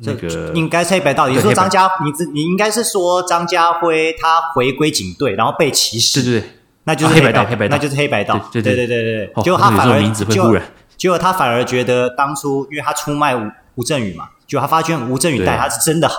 [0.00, 6.48] 这个应该是黑白道，你说张家，你你应该是说张家辉他回归警队，然后被歧视，对对对。
[6.84, 8.36] 那就是黑白道，黑白道，那就是黑白道。
[8.52, 10.60] 对对对对对，结果他反而就
[10.96, 16.16] 结果他反而觉得当初，因为他出卖吴吴镇宇嘛，就他发觉吴镇宇待他是真的好，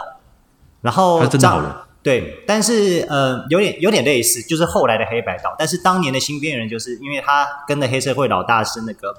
[0.82, 1.69] 然后他真的好人。
[2.02, 5.54] 对，但是呃，有点有点类似，就是后来的黑白道。
[5.58, 9.15] 但是当年的新边缘人，就是因为他跟的黑社会老大是那个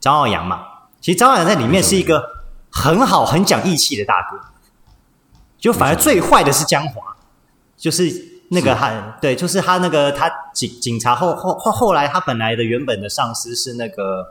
[0.00, 0.62] 张耀扬嘛。
[1.00, 2.22] 其实张耀扬在里面是一个
[2.70, 4.38] 很好很讲义气的大哥，
[5.58, 7.16] 就反而最坏的是江华，
[7.76, 8.27] 就是。
[8.50, 14.26] 那个他对，就是他那个他警警察后后后后来他本来的原本的上司是那个，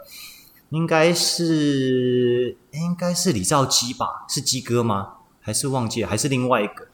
[0.70, 4.26] 应该是应该是李兆基吧？
[4.28, 5.10] 是基哥吗？
[5.40, 6.08] 还是忘记了？
[6.08, 6.88] 还是另外一个？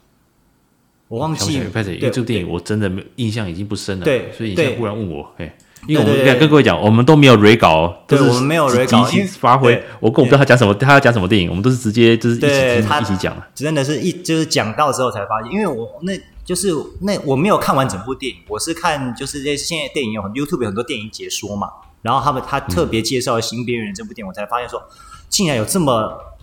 [1.08, 1.96] 我忘记了，拍谁？
[1.96, 4.06] 因为这部电影我真的没印象已经不深了。
[4.06, 5.56] 对，所以你现在忽然问我，哎，
[5.88, 9.84] 因为我们跟各位讲，我们都没有 re 稿，对，我们没有 re 稿，即兴发挥。
[10.00, 13.48] 我根本不知道他讲什么，他要讲什么电影，我们都是直接就是一起听一起讲了。
[13.54, 21.70] 真的是一就是讲到之后才发现，因为我那就是那我没有看完整部电影，我是看就是这现在电影有很 YouTube 有很多电影解说嘛，
[22.02, 24.84] 然后他们他特别介绍了《新边缘人》这部电影，我才发现说，
[25.30, 26.36] 竟然有这么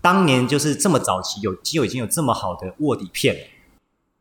[0.00, 3.40] 当年就是这么早期有就已经有这么好的卧底片了。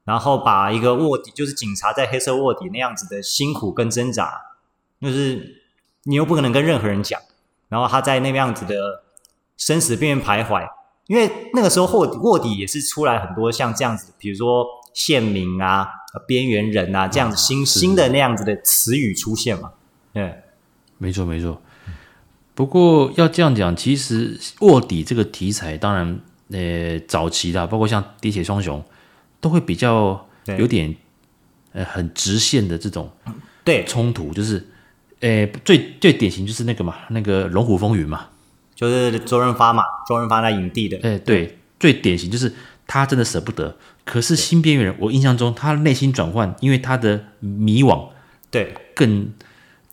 [0.06, 4.34] 然后把一个卧底，就是警察在黑色卧底那样子的辛苦跟挣扎，
[5.00, 5.64] 就是
[6.04, 7.22] 你又不可能跟任何人讲，
[7.70, 9.04] 然后他在那个样子的
[9.56, 10.68] 生死边缘徘徊，
[11.08, 15.88] 因为那个时候卧底卧底也是出来很多像这样子，比如说线民啊、
[16.28, 19.72] 边缘人啊这样子新新的那样子的词语出现嘛。
[20.14, 20.42] 对，
[20.98, 21.62] 没错没错。
[22.56, 26.20] 不过要这样讲，其实卧底这个题材，当然
[26.52, 28.84] 呃早期的，包括像喋血双雄。
[29.44, 30.26] 都会比较
[30.58, 30.96] 有点
[31.74, 33.12] 呃很直线的这种
[33.66, 34.66] 对冲突，就是
[35.20, 38.28] 呃最最典型就是那个嘛，那个《龙虎风云》嘛，
[38.74, 40.98] 就是周润发嘛，周润发那影帝的。
[41.04, 42.54] 哎，对，最典型就是
[42.88, 48.10] 他真的舍不得，可是新边缘人，我印象中他内心转换，因为他的迷惘，
[48.52, 49.32] 对，更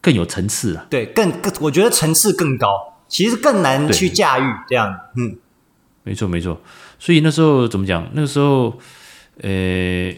[0.01, 2.69] 更有层次了，对，更更我觉得层次更高，
[3.09, 5.37] 其实更难去驾驭这样，嗯，
[6.03, 6.61] 没错没错，
[6.99, 8.09] 所以那时候怎么讲？
[8.13, 8.79] 那个时候。
[9.43, 10.15] 呃，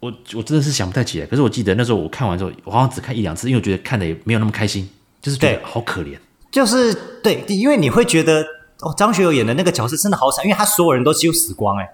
[0.00, 1.26] 我我真的是想不太起来。
[1.26, 4.86] 可是我记得那时候我看完之后，我好像只看一两次，因为我觉得看的也没有那么开心，
[5.22, 6.18] 就是觉得好可怜。
[6.52, 8.42] 就是对，因为你会觉得
[8.80, 11.88] 哦，张学友演的那个角色真的好惨，因为他所有人都几乎死光哎，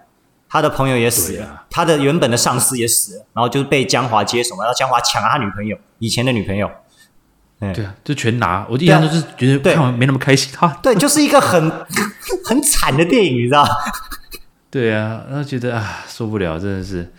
[0.49, 6.71] 他的朋友也死了，啊、他的原本的上司也死了，然后就是被江华接手，然后江华抢了他女朋友，以前的女朋友。
[7.59, 8.67] 对啊，就全拿。
[8.69, 10.53] 我印象中就是觉得看完没那么开心。
[10.55, 11.73] 他 对，就是一个很
[12.45, 13.67] 很惨的电影，你知道。
[14.71, 17.11] 对啊，然后觉得啊受不了，真的是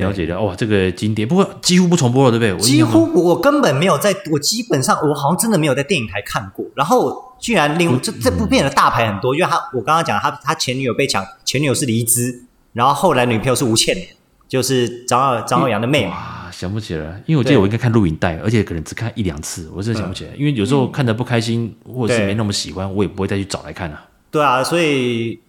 [0.00, 2.52] 了解了哇，这个经典，不过几乎不重播了，对不对？
[2.54, 6.64] 我几乎我根本没有在，我基本上我好像真的没有在电影台看过。
[6.74, 14.06] 然后居然另这这部片的大牌很多，因为他我刚刚讲他他前女友被抢，前女友是黎姿，然后后来女朋友是吴倩莲，
[14.48, 16.08] 就是张耀张耀扬的妹妹。
[16.08, 24.00] 哇，想不起来，因为我记得我应该看录影带，而且可能只看一两次，我真的想不起来，因为有时候看的不开心或者是没那么喜欢，我也不会再去找来看了。
[24.30, 25.40] 对啊，所以。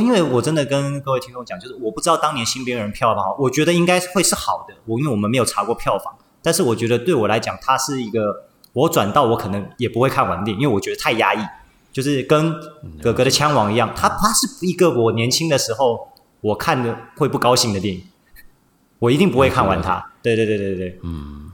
[0.00, 4.74] 因为我真的跟各位听众讲，就是我不知道当年新边人票房，我觉得应该会是好的。
[4.84, 11.38] 我因为我们没有查过票房，但是我觉得对我来讲，它是一个我转到我可能也不会看完电影，因为我觉得太压抑，
[11.92, 12.54] 就是跟
[13.02, 18.04] 哥哥的枪王一样，它它是一个我年轻的时候我看的会不高兴的电影，
[18.98, 20.12] 我一定不会看完它。
[20.22, 21.50] 对对对对对，嗯，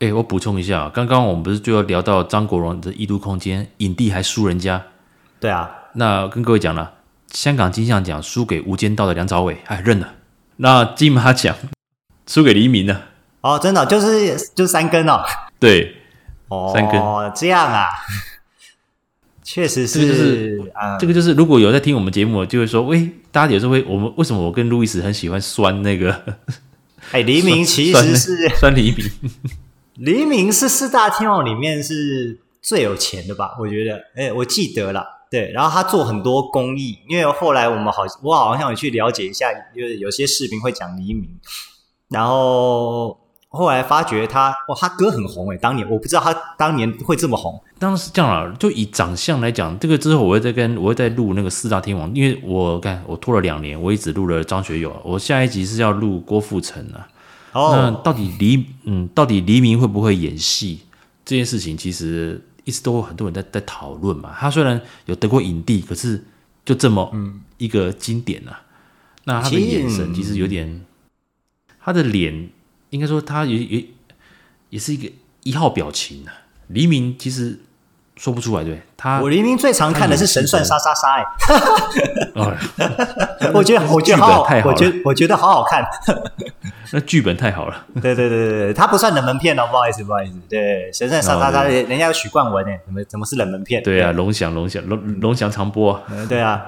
[0.00, 4.82] 哎，我补充一下，刚刚我们不是就要聊到张国荣的《异度空间》，影帝还输人家？
[5.38, 6.94] 对啊，那跟各位讲了。
[7.32, 10.14] 香港金像奖输给《无间道》的梁朝伟，哎，认了。
[10.56, 11.54] 那金马奖
[12.26, 13.08] 输给黎明了。
[13.42, 15.22] 哦，真的，就是就是三根哦。
[15.60, 15.96] 对，
[16.48, 17.00] 哦，三根。
[17.34, 17.86] 这样啊，
[19.42, 20.00] 确实是。
[20.00, 26.38] 这个就是，嗯、这个就是，如果有在听我们节目，就会说，喂，大家有时候会，我们为什么我跟路易斯很喜欢酸那个？
[27.12, 29.10] 哎，黎明其实是酸，酸黎明。
[29.94, 33.56] 黎明是四大天王里面是最有钱的吧？
[33.60, 35.04] 我觉得，哎，我记得了。
[35.28, 41.28] 对，然后他做很多公益，因为后来我们好，我好像有去了解一下，就是有些视频会讲黎明，
[42.08, 47.60] 然后后来发觉他，哇，他歌很红诶，当年我不知道他当年会这么红。
[47.78, 57.08] 当时这样啊，就以长相来讲，这个之后我会再跟我会再录那个四大天王，因为我看我拖了两年，我一直录了张学友，我下一集是要录郭富城啊。
[57.52, 60.82] 哦，那到底黎嗯，到底黎明会不会演戏
[61.24, 62.40] 这件事情，其实。
[62.66, 64.36] 一直都有很多人在在讨论嘛。
[64.38, 66.22] 他虽然有得过影帝，可是
[66.66, 67.10] 就这么
[67.56, 68.60] 一个经典啊。
[68.60, 68.68] 嗯、
[69.24, 70.84] 那他的眼神其实有点，
[71.80, 72.50] 他的脸
[72.90, 73.86] 应该说他也也
[74.68, 75.10] 也是一个
[75.44, 76.34] 一号表情啊。
[76.68, 77.60] 黎明其实。
[78.16, 79.20] 说不出来，对他。
[79.20, 81.24] 我黎明最常看的是《神算杀杀杀》哎，
[83.52, 85.84] 我觉得我觉得好，好我觉得我觉得好好看。
[86.92, 87.84] 那剧本太好了。
[88.00, 90.34] 对对对对对，他不算冷门片哦，不好意思不好意思。
[90.48, 93.82] 对，《神算杀杀杀》人家有许冠文哎，怎么怎么是冷门片？
[93.82, 96.00] 对啊，龙翔龙翔龙龙翔长播。
[96.28, 96.64] 对啊。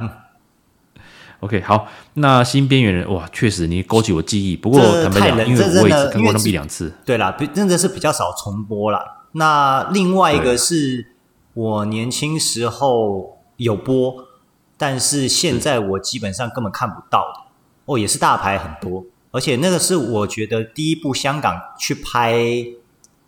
[1.41, 4.57] OK，好，那新边缘人哇，确实你勾起我记忆。
[4.57, 6.93] 不过坦白讲，因为我也只看过那么一两次。
[7.07, 9.01] 对啦，真的是比较少重播啦。
[9.33, 11.15] 那另外一个是。
[11.59, 14.29] 我年轻时候有播，
[14.77, 17.41] 但是现在我基本上根本看不到的。
[17.85, 22.65] 哦，也是大牌很多，而且那个是我觉得第一部香港去拍，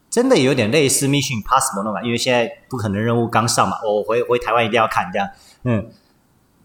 [0.08, 5.28] 真的有点类似《Mission Impossible》因为现在不可能任务刚上嘛，我回回台湾一定要看这样。
[5.64, 5.90] 嗯，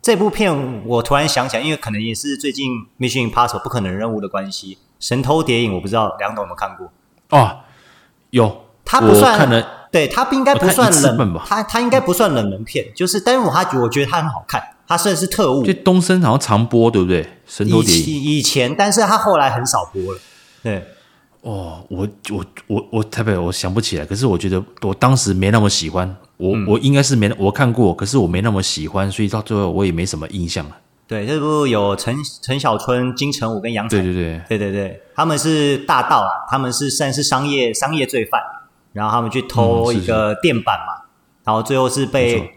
[0.04, 6.92] 这部片我突然想起来，因为可能也是最近《Mission Impossible》不可能任务的关系，《神偷谍影》我不知道梁董有没有看过
[7.32, 7.62] 哦，
[8.30, 11.46] 有，他不算我看了，对他不应该不算冷吧？
[11.48, 17.26] 他他应该不算冷门片，就是，但是我他我觉得他很好看，他算是特务，就东森好像常播，对不对？
[17.48, 20.20] 神偷谍影以以前，但是他后来很少播了，
[20.62, 20.84] 对。
[21.42, 30.76] 哦，我我我我台北我想不起来，可是我觉得我当时没那么喜欢，我、嗯、我应该是没我看过，可是我没那么喜欢，所以到最后我也没什么印象了。
[31.08, 38.42] 对，这部有陈陈小春、金城武跟杨采，对对对对对对，他们是大盗啊，他们是算是商业商业罪犯，
[38.96, 41.06] 然后他们去偷一个电板嘛，嗯、
[41.44, 42.52] 然后最后是被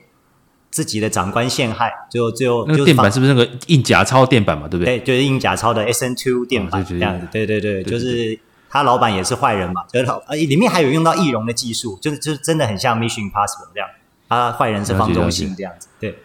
[0.71, 4.67] 自己的长官陷害，最后最后那个电板是不是那个印假钞电板嘛？
[4.67, 4.99] 对不对？
[4.99, 8.39] 对，就是印假钞的 S N Two 电板、哦、这样子，对对对，就是。
[8.71, 13.89] 他老板也是坏人嘛，就是老呃里面还有用到易容的技术，就是就是真的很像 Mission Impossible 这样，
[14.29, 16.19] 他坏人是方中信这样子，对。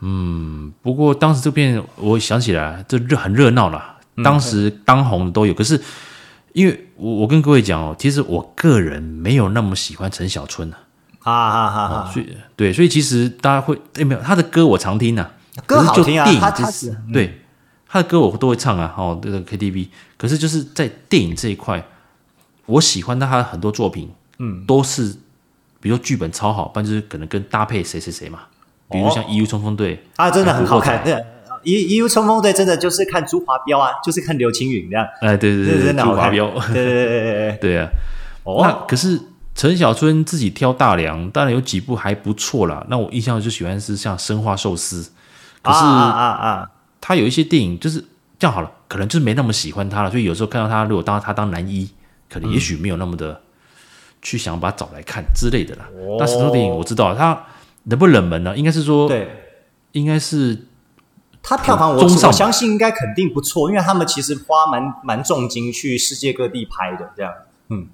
[0.00, 5.52] 嗯，不过当时这片我想起来，这热很热闹了，当时当红的都有。
[5.52, 5.78] 嗯、可是
[6.54, 10.78] 因为我我跟各位讲哦，其实我个人没有那么喜欢陈小春啊，
[11.20, 12.10] 哈哈哈。
[12.10, 15.32] 所以对，所以其实大家会哎没有他的歌我常听啊，
[15.66, 17.40] 歌好听啊，他他是对。
[17.86, 19.88] 他的歌我都会唱啊，哦，这个 KTV。
[20.16, 21.84] 可是就是在电影这一块，
[22.66, 25.14] 我喜欢他很多作品，嗯，都是
[25.80, 28.40] 比如说剧本超好，不然就是可能跟搭配谁谁谁嘛。
[28.90, 29.46] 比如像《E.U.
[29.46, 31.02] 冲锋队》啊，真的很好看。
[31.02, 31.14] 对，
[31.64, 32.08] 《E.U.
[32.08, 35.06] 冲锋队》真的就是看朱华标啊，就是看刘青云这样。
[35.20, 37.88] 哎，对对对，朱华标，对对对对对 对啊。
[38.44, 39.20] 那可是
[39.54, 42.84] 陈小春自己挑大梁，当然有几部还不错啦。
[42.88, 45.02] 那我印象就喜欢是像《生化寿司》，
[45.62, 46.70] 可是啊啊啊。
[47.00, 48.02] 他有一些电影就是
[48.38, 51.88] 这样好了，可能就是没那么喜欢他了，所以有时候看到他，如果当他当男一，
[52.30, 53.40] 可能也许没有那么的
[54.22, 55.84] 去想把他找来看之类的啦。
[55.94, 57.44] 嗯、但是这部电影我知道他
[57.84, 58.56] 冷不冷门呢？
[58.56, 59.28] 应该是说，对，
[59.92, 60.58] 应该是
[61.46, 67.30] 他票房我我相信应该肯定不错，因为他们其实花蛮蛮重金去世界各地拍的这样。
[67.68, 67.86] 嗯，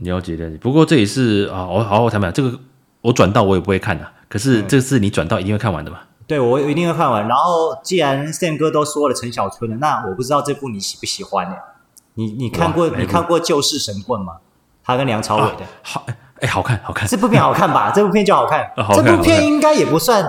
[0.00, 0.56] 了解了解。
[0.56, 2.58] 不过这也是啊，我好好谈谈这个，
[3.02, 5.98] 我转到我也不会看的，可是这次你转到一定会看完的嘛。
[6.26, 7.28] 对，我一定会看完。
[7.28, 11.56] 然后，既然 Sam 哥都说了陈小春了，那我不知道这部你喜不喜欢呢？
[12.14, 14.34] 你你看过你看过《救世神棍》吗？
[14.82, 16.06] 他跟梁朝伟的，好
[16.40, 17.06] 哎，好看好看。
[17.06, 17.92] 这部片好看吧？
[17.94, 18.70] 这部片就好看。
[18.94, 20.24] 这部片应该也不算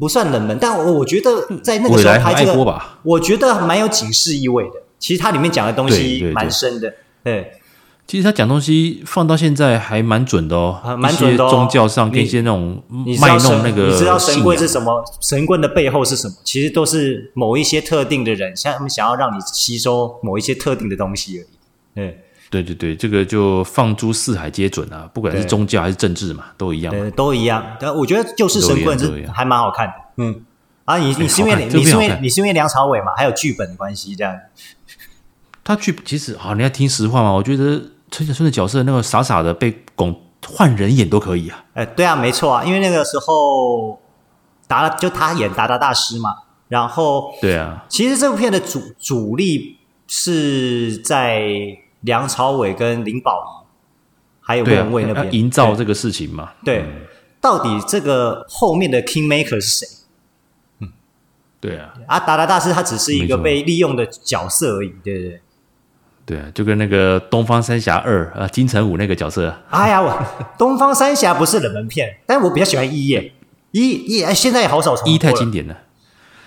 [0.00, 4.82] 不算冷门，但我我觉得在那个时候拍这个，我觉得蛮有警示意味的。
[4.98, 7.52] 其实它里面讲的东西蛮深的，对。
[8.06, 11.48] 其实他讲东西放到现在还蛮准的哦，蛮准的哦。
[11.48, 12.82] 宗教上跟一些那种
[13.20, 15.04] 卖弄那个，你知道神棍是什么？
[15.20, 16.34] 神棍的背后是什么？
[16.42, 21.46] 其实都是某一些特定的人，像他们想要让你吸收某一些特定的东西而已。
[21.94, 22.18] 对，
[22.50, 26.92] 对对对，这个就放诸四海皆准啊，不管是宗教还是政治嘛，都一样。
[26.92, 27.64] 对，都一样。
[27.80, 29.94] 但我觉得就是神棍是还蛮好看的。
[30.16, 30.44] 嗯，
[30.84, 33.12] 啊，你你是因为你是因为你是因为梁朝伟嘛？
[33.16, 34.36] 还有剧本的关系这样。
[35.64, 37.30] 他剧其实啊，你要听实话嘛？
[37.30, 37.80] 我觉得。
[38.12, 41.64] 陈小春的角色那个傻傻的被拱换人演都可以啊！
[41.74, 44.00] 哎，对啊，没错啊，因为那个时候
[44.66, 46.34] 达就他演达达大师嘛，
[46.66, 51.40] 然后对啊，其实这部片的主主力是在
[52.02, 53.66] 梁朝伟跟林保怡
[54.40, 56.50] 还有莫文蔚那边营造这个事情嘛。
[56.64, 56.84] 对，
[57.40, 59.86] 到底这个后面的 King Maker 是谁？
[60.80, 60.92] 嗯，
[61.60, 65.40] 对啊，啊，达达大师他只是一个被利用的角色而已，对不对？
[66.26, 69.52] 对啊，就跟那个《东方三侠二》啊，金城武那个角色。
[69.70, 70.10] 哎呀，我
[70.56, 73.32] 《东方三侠》不是冷门片，但我比较喜欢一耶。
[73.72, 75.08] 一一现在也好少重。
[75.08, 75.76] 一太经典了，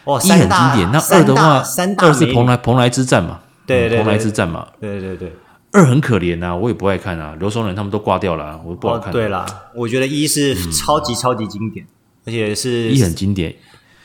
[0.04, 0.92] 哦，一很经典。
[0.92, 5.34] 那二的话，三二是蓬莱蓬莱之战嘛，对对，蓬莱之战嘛，对对对。
[5.72, 9.12] 二很可怜呐，我也不爱看啊，刘松仁他们都挂掉了，我不好看。
[9.12, 11.88] 对啦，我觉得一是超级超级经典，
[12.26, 13.56] 而且是一很经典。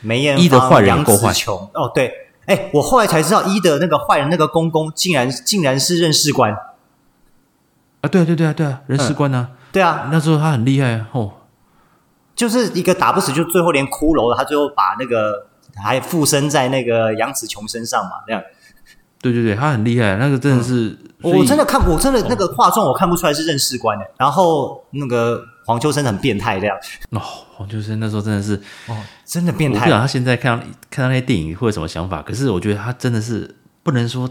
[0.01, 1.31] 梅艳芳、的坏人够坏。
[1.75, 2.11] 哦，对。
[2.47, 6.51] 哎，我后来才知道一的那个坏人那个公公，竟然竟然是任士官
[8.01, 8.09] 啊！
[8.09, 11.33] 对啊，对对啊，对啊，任士官啊，对啊，那时候他很厉害哦，
[12.35, 18.43] 就是一个打不死，就最后连骷髅了，他最后把那个还附身在那个杨紫琼身上嘛，那样。
[19.21, 25.43] 对对对，他很厉害，那个真的是，我真的看，我真的那个化妆我看不出来是任士官的，然后那个。
[25.69, 26.75] 黄秋生很变态，这样
[27.11, 27.21] 哦。
[27.53, 28.57] 黄秋生那时候真的是
[28.87, 28.97] 哦，
[29.27, 29.77] 真的变态。
[29.77, 34.27] 我不知道他现在看到看到那些电影会有什么想法，可是我觉得他真的是不能说。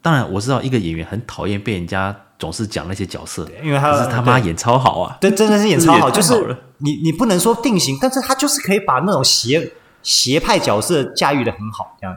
[0.00, 9.70] 当然我知道一个演员很讨厌被人家总是讲那些角色，因为他是他妈演超好啊，对，真的是演超好， 就是你你不能说定型，但是他就是可以把那种邪
[10.02, 12.16] 邪派角色驾驭的很好，这样。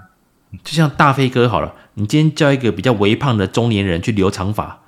[0.64, 4.82] 就像大飞哥好了，你今天叫一个比较微胖的中年人去留长发，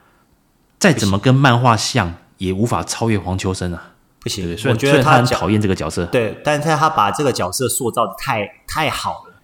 [0.80, 2.16] 再怎么跟漫画像。
[2.39, 3.91] 也无法超越黄秋生啊！
[4.20, 9.36] 不行我觉得他很讨厌这个角色，对，但是他把这个角色塑造的太太好了，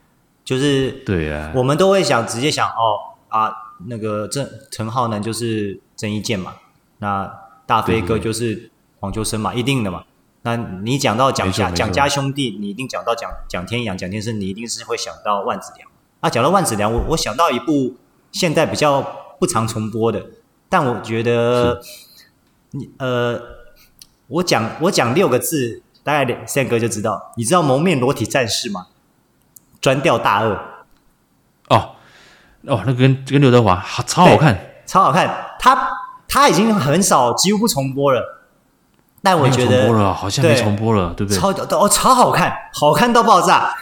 [0.43, 3.53] 就是对啊，我们都会想直接想哦啊，
[3.85, 6.55] 那个郑陈浩南就是郑伊健嘛，
[6.97, 7.31] 那
[7.65, 10.03] 大飞哥就是黄秋生嘛，一定的嘛。
[10.41, 15.88] 那你讲到蒋家蒋家兄弟，你一定讲到蒋蒋天养、蒋天生，你一定是会想到万梓良
[16.21, 16.29] 啊。
[16.29, 17.95] 讲到万梓良，我我想到一部
[18.31, 19.01] 现在比较
[19.39, 20.25] 不常重播的，
[20.67, 21.81] 但我觉得
[22.71, 23.39] 你呃，
[24.27, 27.31] 我讲我讲六个字，大概三哥就知道。
[27.37, 28.87] 你知道《蒙面裸体战士》吗？
[29.81, 30.59] 专钓大鳄。
[31.69, 31.95] 哦
[32.67, 35.55] 哦，那个跟跟刘德华好超好看，超好看。
[35.57, 35.89] 他
[36.27, 38.21] 他已经很少，几乎不重播了。
[39.21, 41.39] 但我觉得重播了，好像没重播了，对，对不对？
[41.39, 43.73] 超哦，超好看，好看到爆炸。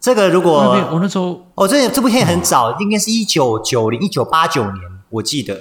[0.00, 4.74] 这个如果我那时候哦，这这部片很早，哦、应该是一九九零一九八九年，
[5.10, 5.60] 我记得。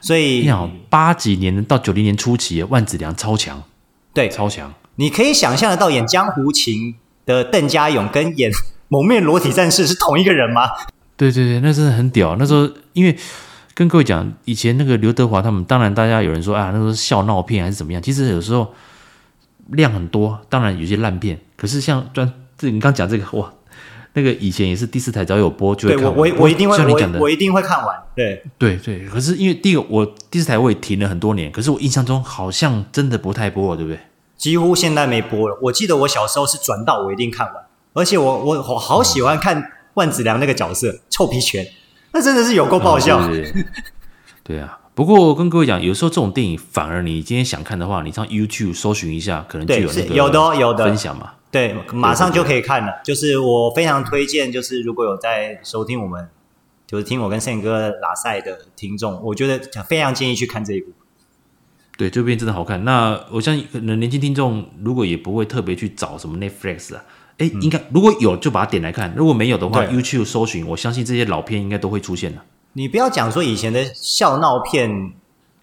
[0.00, 3.62] 所以你好，八几年到九零年初期，万梓良超强，
[4.12, 4.72] 对，超强。
[4.96, 8.50] 你可以想象得到，演江湖情的邓家勇跟演
[8.88, 10.62] 蒙面裸体战士是同一个人吗？
[11.16, 12.36] 对对对，那真的很屌。
[12.36, 13.16] 那时候因为。
[13.76, 18.00] 跟各位讲，以前那个刘德华他们，当然大家有人说啊，那个是笑闹片还是怎么样？
[18.00, 18.72] 其实有时候
[19.66, 21.38] 量很多，当然有些烂片。
[21.58, 23.52] 可是像专这你刚讲这个哇，
[24.16, 26.14] 那个以前也是第四台只要有播就会看完。
[26.14, 27.94] 对我我我一定会像你讲的我，我一定会看完。
[28.14, 34.00] 对对对，可是因为第一个我第四台我也停了很多年，可是我印象中好像真的不太播了，对不对？
[34.38, 35.58] 几乎现在没播了。
[35.60, 37.56] 我记得我小时候是转到我一定看完，
[37.92, 41.66] 而且我我我好喜欢看万梓良那个角色、嗯、臭皮拳。
[42.12, 43.64] 那真的是有够爆笑，哦，对，对，对，
[44.56, 44.78] 对啊。
[44.94, 51.32] 不过我跟各位讲，有时候这种电影反而你今天想看的话，你上 YouTube 搜寻一下，可能就有那个有的有的分享嘛。
[51.50, 53.00] 对，马上就可以看了。
[53.04, 56.28] 就是我非常推荐，就是如果有在收听我们，
[56.86, 60.92] 就是听我跟 Sam 哥拉赛的听众，我觉得非常建议去看这一部。
[61.96, 62.84] 对，这边真的好看。
[62.84, 67.02] 那我相信可能年轻听众如果也不会特别去找什么 Netflix 啊。
[67.38, 72.42] 哎，应该如果有就把它点来看，如果没有的话，YouTube 搜寻，我相信这些老片应该都会出现的。
[72.74, 75.12] 你不要讲说以前的笑闹片，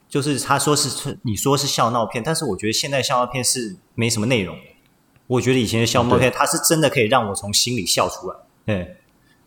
[0.09, 4.55] 就是他说是你说是笑闹片，但是我觉得现在笑闹片是没什么内容。
[5.33, 8.35] 我觉得以前的笑闹片，它是真的可以让我从心里笑出来。
[8.65, 8.97] 对，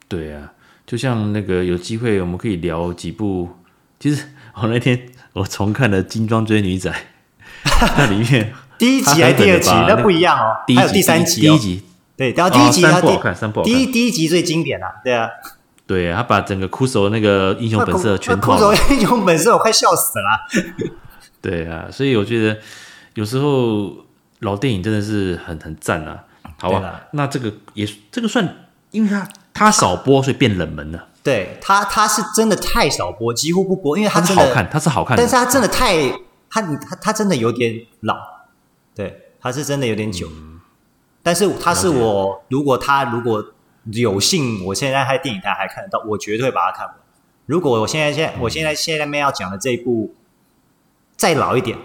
[0.09, 0.53] 对啊，
[0.85, 3.49] 就像那个有机会我们可以聊几部。
[4.01, 4.25] 其实
[4.61, 6.91] 我那天我重看了《金装追女仔》，
[7.97, 9.71] 那里面第一集还是第二集？
[9.71, 11.83] 那不一样哦，还有第三集，第一集。
[12.17, 13.73] 对，然后第一集，三部好看，三部好看。
[13.73, 15.29] 第一第一集最经典啊，对啊，
[15.87, 18.55] 对啊，他把整个酷手那个英雄本色全套。
[18.55, 20.91] 酷手英雄本色，我快笑死了。
[21.41, 22.59] 对啊，所以我觉得
[23.15, 24.06] 有时候
[24.41, 26.25] 老电影真的是很很赞啊。
[26.59, 31.09] 好吧，那这个也这个算，因为它它少播，所以变冷门了。
[31.23, 36.09] 对他，他是真的太少播，几乎不播，因为他真的好看，他是好看的，但是他真的太
[36.49, 38.17] 他他他真的有点老，
[38.95, 40.29] 对，他是真的有点久。
[40.29, 40.61] 嗯
[41.23, 43.45] 但是他是我，如果他如果
[43.87, 46.95] 有幸，我现在在电影台还看得到，我绝对会把它看完。
[47.47, 50.15] 如果我现在现在我现在现在面要讲的这一部
[51.17, 51.77] 再老一点，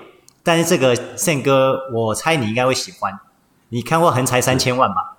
[0.43, 3.19] 但是这个宪哥，我猜你应该会喜欢。
[3.69, 5.17] 你看过《横财三千万》吧？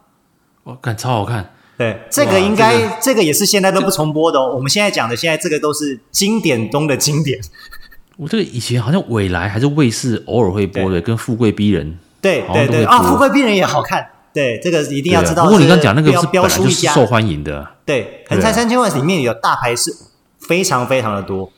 [0.64, 1.54] 我看超好看。
[1.78, 4.54] 对，这个应该、这个、这个也是现在都不重播的哦。
[4.54, 7.40] 我们现在讲的现在这个都是经典中的经典。
[8.16, 11.92] 我这个以前好像未来还是卫视偶尔会播的，跟《富贵逼人》。
[12.20, 14.06] 对对对啊，富贵逼人也好看。
[14.32, 15.44] 对，这个一定要知道。
[15.44, 17.66] 不过你刚讲那个是标书一家受欢迎的。
[17.84, 19.90] 对，横财三千万里面有大牌是
[20.38, 21.50] 非常非常的多，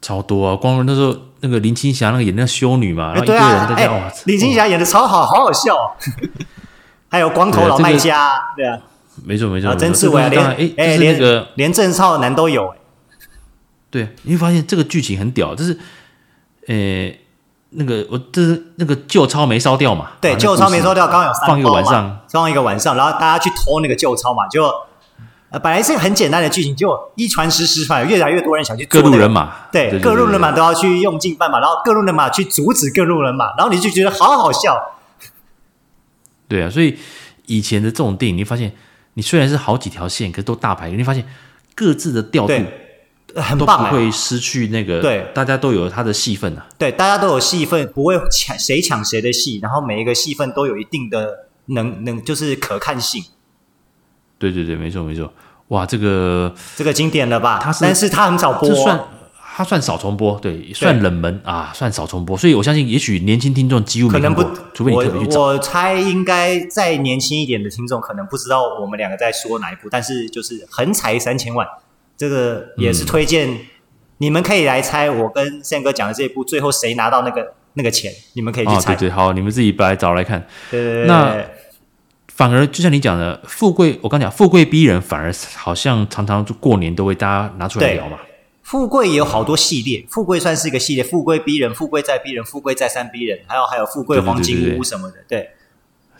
[0.00, 0.56] 超多啊！
[0.56, 4.12] 光那时候那个林青霞那个演那个修女嘛，然后一堆人在讲。
[4.24, 5.96] 林青霞演的超好，好好笑。
[7.08, 8.78] 还有光头老卖家，对啊，
[9.24, 9.74] 没错没错。
[9.76, 10.44] 曾志伟啊，连
[10.76, 12.74] 哎连那个连郑少南都有。
[13.90, 15.78] 对，你会发现这个剧情很屌，就是
[16.68, 17.20] 诶。
[17.70, 20.12] 那个我这是那个旧钞没烧掉嘛？
[20.20, 24.72] 对，旧钞没烧掉，刚刚有放一个晚上，放一个晚上，然后大家去偷那个旧钞嘛，就
[25.50, 29.02] 呃本来是很简单的剧情，结果一传十，十传越来越多人想去、那个。
[29.02, 34.76] 各路人马，对，对各路人马都要去用尽办法，然后各路人马去阻止各路人马，然后你就觉得好好笑。
[36.48, 36.98] 对啊，所以
[37.46, 38.72] 以前的这种电影，你发现
[39.14, 41.26] 你虽然是好几条线，可是都大牌，你发现
[41.74, 42.54] 各自的调度。
[43.34, 46.66] 很棒，不会失去那个对，大家都有他的戏份啊。
[46.78, 53.22] 对，大家都有戏份，不会抢谁抢谁的戏，然后每一个戏份都有一定的能能就是可看性。
[54.38, 55.32] 对对对，没错没错。
[55.68, 57.58] 哇，这个这个经典了吧？
[57.60, 59.00] 它是，但是它很少播，算
[59.56, 62.36] 它算少重播，对，算冷门啊，算少重播。
[62.36, 65.40] 所以我相信，也许年轻听众几乎没看过，可能不，除非你特别去找。
[65.40, 71.66] 我，我猜应该再年轻一点的听众可能不知道我们两个在说哪一部，但是就是横财三千万。
[72.18, 73.58] 这个也是推荐，嗯，
[74.18, 78.94] 你们可以来猜我跟宪哥讲的这一部，最后谁拿到那个那个钱，你们可以去哦，猜。
[78.94, 80.46] 对对，好，你们自己来找来看。
[80.70, 81.44] 对对对，那
[82.36, 88.18] 反而就像你讲的，富贵，我刚讲富贵逼人，反而好像常常就过年都会大家拿出来聊嘛。
[88.62, 95.50] 富贵也有好多系列，富贵算是一个系列，富贵逼人，富贵再逼人，富贵再三逼人，还有还有富贵黄金屋什么的，对，对，对，对，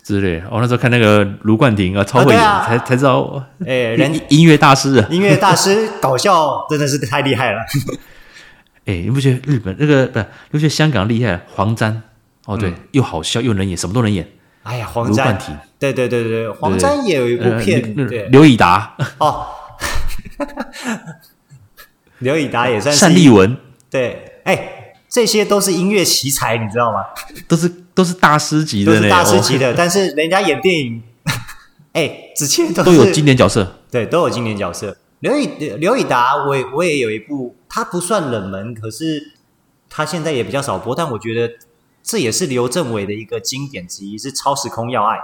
[0.02, 0.42] 之类。
[0.50, 7.58] 我、哦、那时候看那个卢冠廷啊，超会演，啊啊、才才知道，哎，人音乐大师啊，音乐大师搞笑真的是太厉害了。
[8.86, 10.24] 哎，你不觉得日本那个不是？
[10.24, 11.44] 你不觉得香港厉害？
[11.52, 12.02] 黄沾
[12.46, 14.26] 哦，对，嗯、又好笑又能演，什么都能演。
[14.66, 15.38] 哎呀，黄沾，
[15.78, 18.96] 对对对对，黄沾也有一部片，对，刘以达。
[19.18, 19.46] 哦，
[22.18, 23.56] 刘以达也算是单立文，
[23.88, 27.04] 对，哎，这些都是音乐奇才，你知道吗？
[27.46, 31.00] 都是都是大师级的，都是大师级的，但是人家演电影，
[31.92, 34.96] 哎，之前都都有经典角色，对，都有经典角色。
[35.20, 35.46] 刘以
[35.78, 39.32] 刘以达，我我也有一部，他不算冷门，可是
[39.88, 41.54] 他现在也比较少播，但我觉得。
[42.06, 45.16] 这也是刘镇伟的一个经典之一，是《超时空要爱》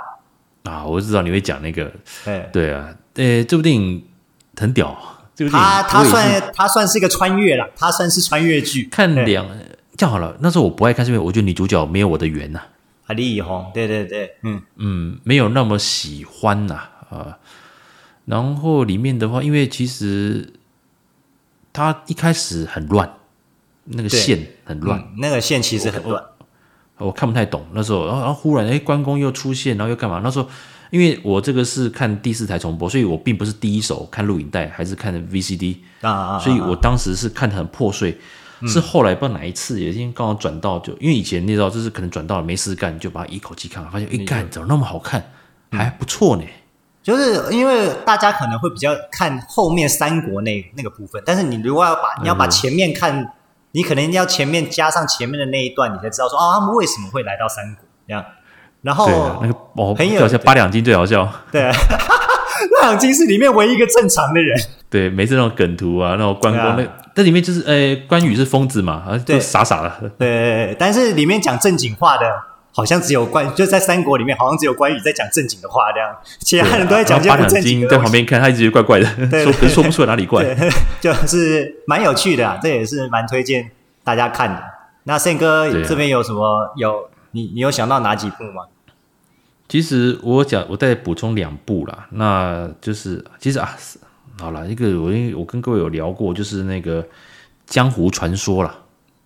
[0.68, 0.84] 啊！
[0.84, 1.92] 我知道你会讲那个，
[2.24, 4.04] 对对啊，呃，这部电影
[4.56, 4.88] 很屌，
[5.32, 8.88] 这部电影他他算他算是一个穿越了，他算是穿越剧。
[8.90, 9.46] 看两
[9.96, 12.60] 这样好了，那时候我不爱看，是因为我觉得女主角没有我的缘呐。
[13.06, 17.38] 啊，李易宏，对对对，嗯嗯，没有那么喜欢呐啊。
[18.24, 20.52] 然后里面的话，因为其实
[21.72, 23.08] 他一开始很乱，
[23.84, 26.20] 那个线很乱，嗯、那个线其实很乱。
[27.02, 30.20] 我看不太懂那时候，然后然后忽然哎，关公又出现，然后又干嘛？
[30.22, 30.48] 那时候
[30.90, 38.18] 因为我这个是看第四台重播，所以我并不是第一手看录影带，还是看 VCD 啊啊，啊，所以我当时是看得很破碎，
[38.60, 45.32] 嗯、是后来不知道哪一次，也已经刚好转到就，因为以前你知道，就是可能转到了没事干，就把它一口气看完，发现一干怎么那么好看，
[45.70, 46.44] 嗯、还不错呢。
[47.02, 53.32] 就是因为大家可能会比较看后面三国那那个部分，但是你如果要把你要把前面看。
[53.72, 58.22] 嗯你可能要前面加上前面的那一段，你才知道说啊，他们为什么会来到三国这样。
[58.82, 59.08] 然后
[59.40, 61.26] 那个哦，很有八两金最好笑。
[61.50, 61.70] 对，
[62.80, 64.60] 八两金是里面唯一一个正常的人。
[64.90, 70.10] 对，每次那种梗图啊，那种关公那那里面就是呃，关羽是疯子嘛，啊，就傻傻的。
[70.18, 72.26] 对，但是里面讲正经话的，
[72.74, 77.88] 好像只有关，就在三国里面，好像只有关羽在讲正经的话这样，其他人都在讲些不正经的。
[77.88, 79.06] 在旁边看，他一直怪怪的，
[79.44, 80.42] 说说不出来哪里怪，
[81.00, 83.70] 就是蛮有趣的啊，这也是蛮推荐
[84.02, 84.62] 大家看的。
[85.04, 86.72] 那宪哥这边有什么？
[86.76, 88.64] 有你你有想到哪几部吗？
[89.68, 93.76] 其实我讲，我再补充两部啦，那就是其实啊，
[94.40, 97.06] 好了，一个我我跟各位有聊过，就是那个
[97.66, 98.74] 江湖传说啦。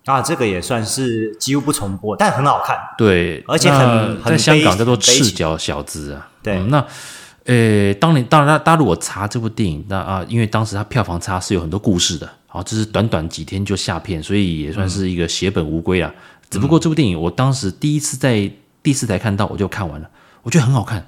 [0.07, 2.77] 啊，这个也算是几乎不重播，但很好看。
[2.97, 6.29] 对，而且很在香港叫做赤脚小子啊。
[6.41, 6.85] 对，嗯、那
[7.43, 16.09] 呃，当年当然，大家如果查这部电影，那啊，因为当时它票房差是有很多故事的，好，这是短短几天就下片，所以也算是一个血本无归啊。
[16.15, 18.49] 嗯、只不过这部电影，我当时第一次在
[18.81, 20.09] 第四台看到，我就看完了，
[20.41, 21.05] 我觉得很好看。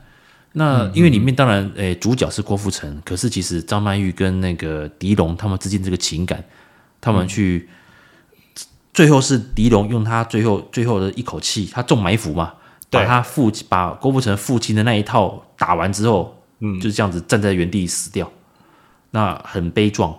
[0.52, 6.44] 那因为里面当然，诶，主角是郭富城，可是其实张曼玉跟那个狄龙他们之间这个情感，
[7.00, 7.70] 他们去。
[9.00, 12.52] 嗯最后是狄龙用他最后最后的一口气，他中埋伏嘛，
[12.90, 18.30] 把他父把郭富城父亲的那一套打完之后，嗯，就是这样子站在原地死掉，
[19.12, 20.14] 那很悲壮。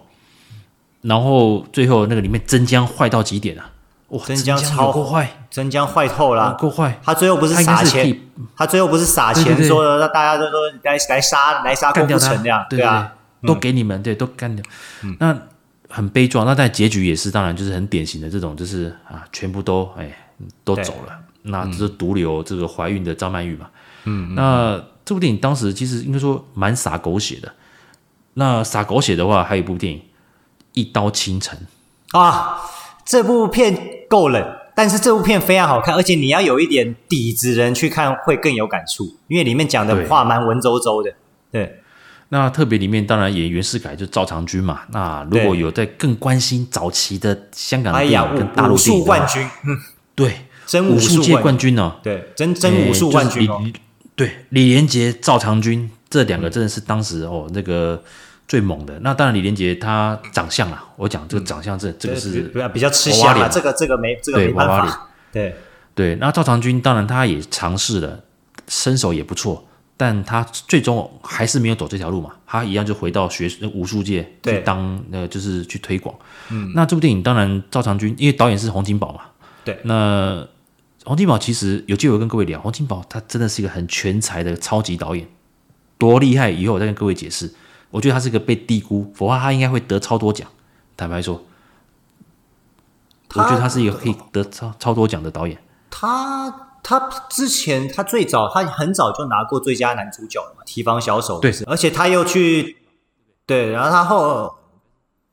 [1.02, 3.70] 然后最后那个里面真江坏到极点啊！
[4.08, 6.98] 哇，真江超坏，真江坏透了，够坏。
[7.04, 8.18] 他最后不是撒钱，
[8.56, 13.12] 他最后不是撒钱说的，让大家都说来来杀来杀郭富城这样，对啊，
[13.46, 14.64] 都给你们，对，都干掉。
[15.02, 15.36] 嗯那。
[15.90, 20.10] 很悲壮，那但结局也是，当然就是很典型的这种，就是啊，全部都哎
[20.62, 23.68] 都走了，那只是独留这个怀孕的张曼玉嘛。
[24.04, 27.52] 嗯，那这部电影当时其实应该说蛮洒狗血的。
[28.34, 29.98] 那洒狗血的话，还有一部电影
[30.72, 31.58] 《一刀倾城》
[32.18, 32.60] 啊，
[33.04, 41.12] 这部片够冷，但是这部片非常好看，而且你要有一点底子人去看会更有感触，因为里面讲的话蛮文绉绉的，
[41.50, 41.79] 对。
[42.32, 44.82] 那特别里面当然演袁世凯就赵长军嘛。
[44.92, 49.50] 那如果有在更关心早期的香港的电影跟大陆电影，武术冠军，
[50.14, 53.60] 对，真武术界冠军哦，对，真真武术冠军哦，
[54.14, 58.00] 对，李连杰、赵长军这两个真的是当时哦那个
[58.46, 58.96] 最猛的。
[59.00, 65.56] 那当然李连杰他长相啊，我讲这个长相这这个是比较吃香啊，这个这个没这个没办法，对
[65.96, 66.14] 对。
[66.14, 68.20] 那赵长军当然他也尝试了，
[68.68, 69.66] 身手也不错。
[70.00, 76.14] 但他最终还是没有走这条路嘛，他一样就回到学武术界去当呃，就是去推广。
[76.48, 79.20] 嗯，那这部电影当然赵长军，因为导演是洪金宝嘛。
[79.62, 80.48] 对，那
[81.04, 85.28] 洪金宝其实有机会跟各位聊，洪金宝他真的是一个很全才的超级导演，
[85.98, 86.48] 多厉害！
[86.48, 87.52] 以后我再跟各位解释。
[87.90, 90.48] 我觉得他是一个被低估，否则他应该会得超多奖。
[90.96, 91.44] 坦白说，
[93.34, 95.58] 我觉得他是一个可以得超超多奖的导演。
[95.90, 102.78] 他他之前他最早他很早就拿过最佳男主角了嘛，提防小手对，而且他又去
[103.46, 104.54] 对，然后他后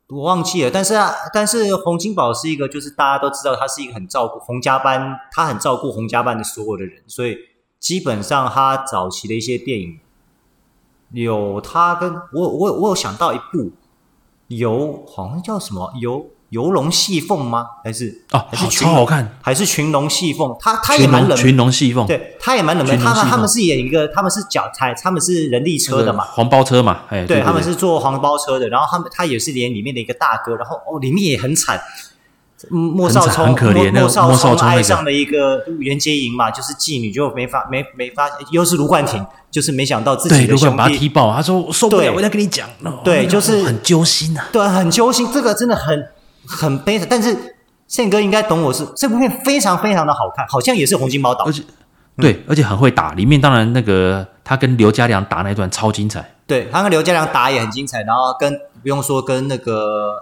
[0.10, 7.38] 我忘记了，但是啊，但是洪金宝是一个，就是大家都知道他是一个很照顾洪家班，他很照顾洪家班的所有的人，所以
[7.80, 10.00] 基本上他早期的一些电影
[11.12, 13.72] 有他跟我我我有想到一部
[14.48, 16.28] 有好像叫什么有。
[16.50, 17.66] 游龙戏凤吗？
[17.84, 20.56] 还是哦，还是好超好看，还是群龙戏凤？
[20.60, 22.98] 他他也蛮冷，群龙戏凤，对，他也蛮冷门。
[23.00, 28.70] 他他们是演一个，他们是脚踩，他们是人力车的嘛，黄包车嘛，哎，对，他们是坐黄包车的。
[28.70, 31.80] 然后他们他也是演里面的一个大哥，然后哦，里面也很惨。
[32.72, 42.68] 莫少聪很可怜，莫少聪爱上了一个袁洁莹嘛，就是妓女，就没法没没法，又是卢冠廷，就是没想到自己的兄弟把他踢爆，他说受不了，我要跟你讲，
[43.04, 46.08] 对，就是很揪心呐，对，很揪心，这个真的很。
[46.48, 47.36] 很悲惨，但是
[47.88, 53.14] 宪哥应该懂我是这部片非常非常的好看，好像也是洪金宝导，而且、嗯、对，而且很会打。
[53.14, 60.16] 里面当然那个他跟刘家良打那一段超精彩，对，他跟刘家良打也很精彩，然后跟不用说跟那个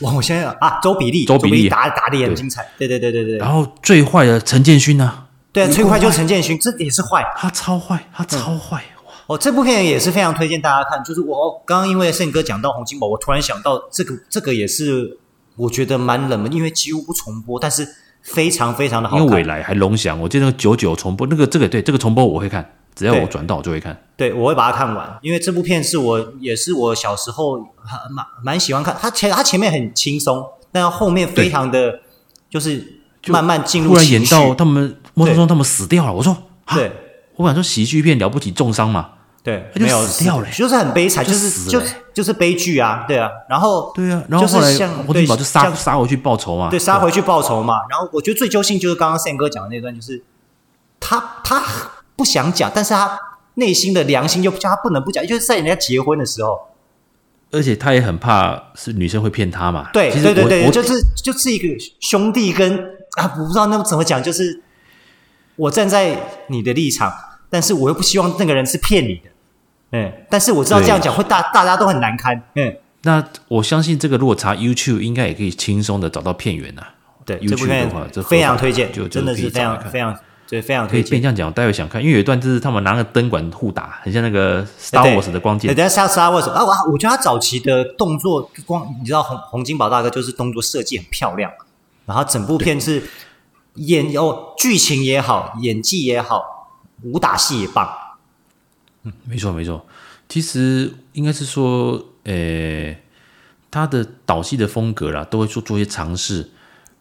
[0.00, 3.38] 哇，我想想啊，周比利，周比利，打打的也很精彩，对对对对对。
[3.38, 5.24] 然后最坏的陈建勋呢？
[5.52, 8.84] 对啊，最坏就是陈建勋，这也是坏，他超坏，他超坏！
[9.26, 15.18] 哦，这部片也是非常推荐大家看，就是我刚刚因为宪哥讲到洪金宝，我突然想到这个这个也是。
[15.56, 17.86] 我觉得蛮冷门，因为几乎不重播，但是
[18.22, 19.24] 非常非常的好看。
[19.24, 23.98] 因为未来还龙翔，我记得那个九九重播，那个这个对这个重播我会看，只要我转到我就会看。
[24.16, 27.58] 对，我会把它看完，因为这部片是我也是我小时候
[28.10, 28.96] 蛮蛮喜欢看。
[29.00, 32.00] 它前它前面很轻松，但后面非常的
[32.50, 33.90] 就是慢慢进入。
[33.90, 36.36] 突然演到他们莫少聪他们死掉了，我说
[36.74, 36.92] 对，
[37.36, 39.10] 我想说喜剧片了不起重伤嘛。
[39.46, 41.80] 对，他就死掉了，就是很悲惨，就是就
[42.12, 50.20] 就是悲剧啊，对啊，然后对啊，然后后来就杀杀回去报仇嘛，对，杀回去报仇嘛，然后我觉得最揪心就是刚刚宪哥讲的那段，就是
[50.98, 51.62] 他他
[52.16, 53.16] 不想讲，但是他
[53.54, 56.58] 内心的良心就叫他不能不讲，就是在人家结婚的时候，
[57.52, 61.68] 而且他也很怕是女生会骗他嘛，对，对对对，就是就是一个
[62.00, 62.76] 兄弟跟
[63.16, 64.60] 啊，我不知道那怎么讲，就是
[65.54, 66.18] 我站在
[66.48, 67.12] 你的立场，
[67.48, 69.30] 但是我又不希望那个人是骗你的。
[69.92, 72.42] 嗯，但是我知道这样讲会大大家都很难堪。
[72.54, 76.82] 嗯，那我相信这个如果查 YouTube 应该也可以轻松的找到片源呐。
[77.24, 80.16] 对，YouTube 的话这非常推荐，就真的是非常非常
[80.48, 81.02] 对非常推荐。
[81.02, 85.74] 可以变这样讲，待会想看，因为有一段就是他们拿个灯管互打，很像那个 Star Wars 的光剑。
[85.74, 91.50] 等下 Star Wars 啊，我我觉得他早期的动作光，你知道洪洪金宝大哥就是动作设计很漂亮，
[92.04, 93.02] 然后整部片是
[93.74, 96.68] 演哦剧情也好，演技也好，
[97.02, 97.88] 武打戏也棒。
[99.06, 99.86] 嗯， 没错没错，
[100.28, 103.02] 其实应该是说，诶，
[103.70, 106.50] 他的导戏的风格啦，都会做做一些尝试。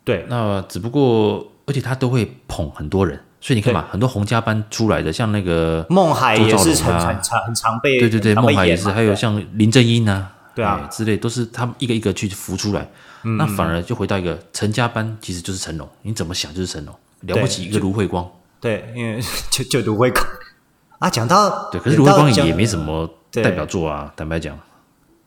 [0.04, 10.88] 对，那只不过，而且他都会捧很多人，所以你看嘛，很多洪家班出来的，像那个孟海也是很很常很常被对对对，孟海也是，还有像林正英啊，对啊。
[10.92, 12.88] 之类，都是他们一个一个去浮出来。
[13.40, 18.30] 那反而就回到一个陈家班，其实就是成龙，你怎么想就是成龙，了不起一个卢慧光。
[18.62, 20.24] 对，因为 就就卢慧光。
[21.06, 24.58] 啊，讲到对，可是卢慧光也没什么代表作啊，坦白讲，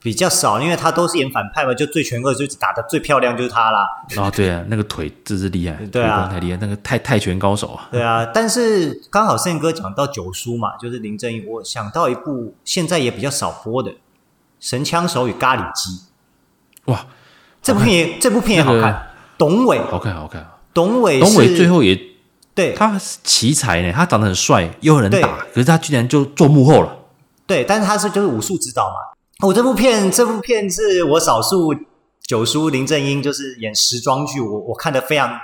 [0.02, 3.86] 比较少，因为他都是演反派嘛，就最全恶就打的最漂亮就是他啦。
[4.16, 7.88] 哦，对啊，那个腿真是厉害，对啊，太厉害，那个泰泰拳高手啊。
[7.92, 13.92] 对啊，但是刚好胜哥讲到九叔嘛，就是林正英，我想到一部现在也比较少播的
[14.58, 15.90] 《神枪手与咖喱鸡》。
[16.92, 17.06] 哇，
[17.62, 21.96] 这部片也这部片也好看，董伟好看好看，董伟董伟最后也。
[22.58, 26.92] 对，他是奇才呢，他长得很帅，又很能打，可是他居然就做幕后了。
[27.46, 28.96] 对，但是他是就是武术指导嘛。
[29.46, 31.72] 我、哦、这部片，这部片是我少数
[32.26, 35.38] 九叔林正英就是演时装剧，我我看得非常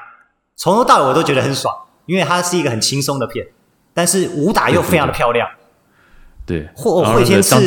[0.57, 1.73] 从头到尾我都觉得很爽，
[2.07, 3.47] 因为它是一个很轻松的片，
[3.95, 5.49] 但是武打又非常的漂亮。
[6.45, 7.61] 对，或惠天赐，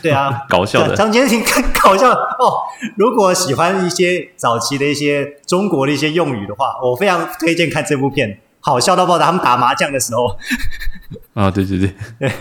[0.00, 2.62] 对啊， 搞笑的张坚庭更 搞笑哦。
[2.96, 8.38] 如果喜欢一些早期的一些中国的一些用语的话，我非常推荐看这部片。
[8.64, 9.26] 好笑到爆炸！
[9.26, 10.38] 他们打麻将的时候，
[11.34, 12.32] 啊，对对对，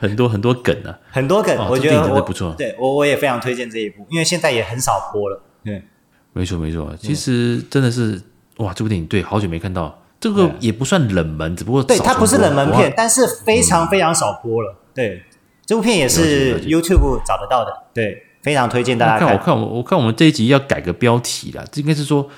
[0.00, 2.54] 很多很多梗啊，很多梗，我觉得我不错。
[2.56, 5.40] 对我我也非常推荐这一部，因为现在也很少播了。
[5.62, 5.82] 对，
[6.32, 8.20] 没错没错，其实真的是
[8.56, 14.74] 哇，这部电影对，好久没看到，这个也不算冷门，只不过对它不是冷门片，但是非常非常少播了。
[14.94, 15.22] 对，
[15.66, 19.36] 这部片也是 YouTube 找得到的，对，非常推荐大家看。
[19.36, 22.30] 我看我我看我们这一集要改个标题啦，这应该是说，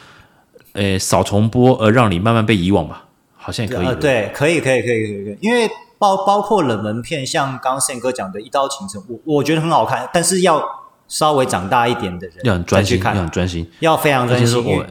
[0.72, 3.04] 诶，少重播而让你慢慢被遗忘吧。
[3.42, 5.68] 好像也可以，呃，对，可以，可以，可以，可以，可以，因为
[5.98, 10.62] 包包括冷门片，像刚刚宪哥讲的《一刀倾城》，我我觉得很好看，但是要
[11.08, 14.64] 稍微长大一点的人要很专心，要很专心，要非常专心。
[14.64, 14.84] 我，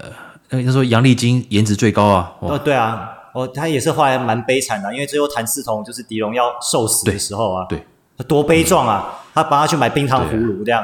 [0.50, 7.78] 那说杨丽菁颜值最高啊，哦，对啊，哦，他也是后来蛮悲惨的，因为最后谭嗣同就是狄龙要受死的时候啊，对，
[8.18, 9.06] 对多悲壮啊！
[9.08, 10.84] 嗯、他帮他去买冰糖葫芦这样，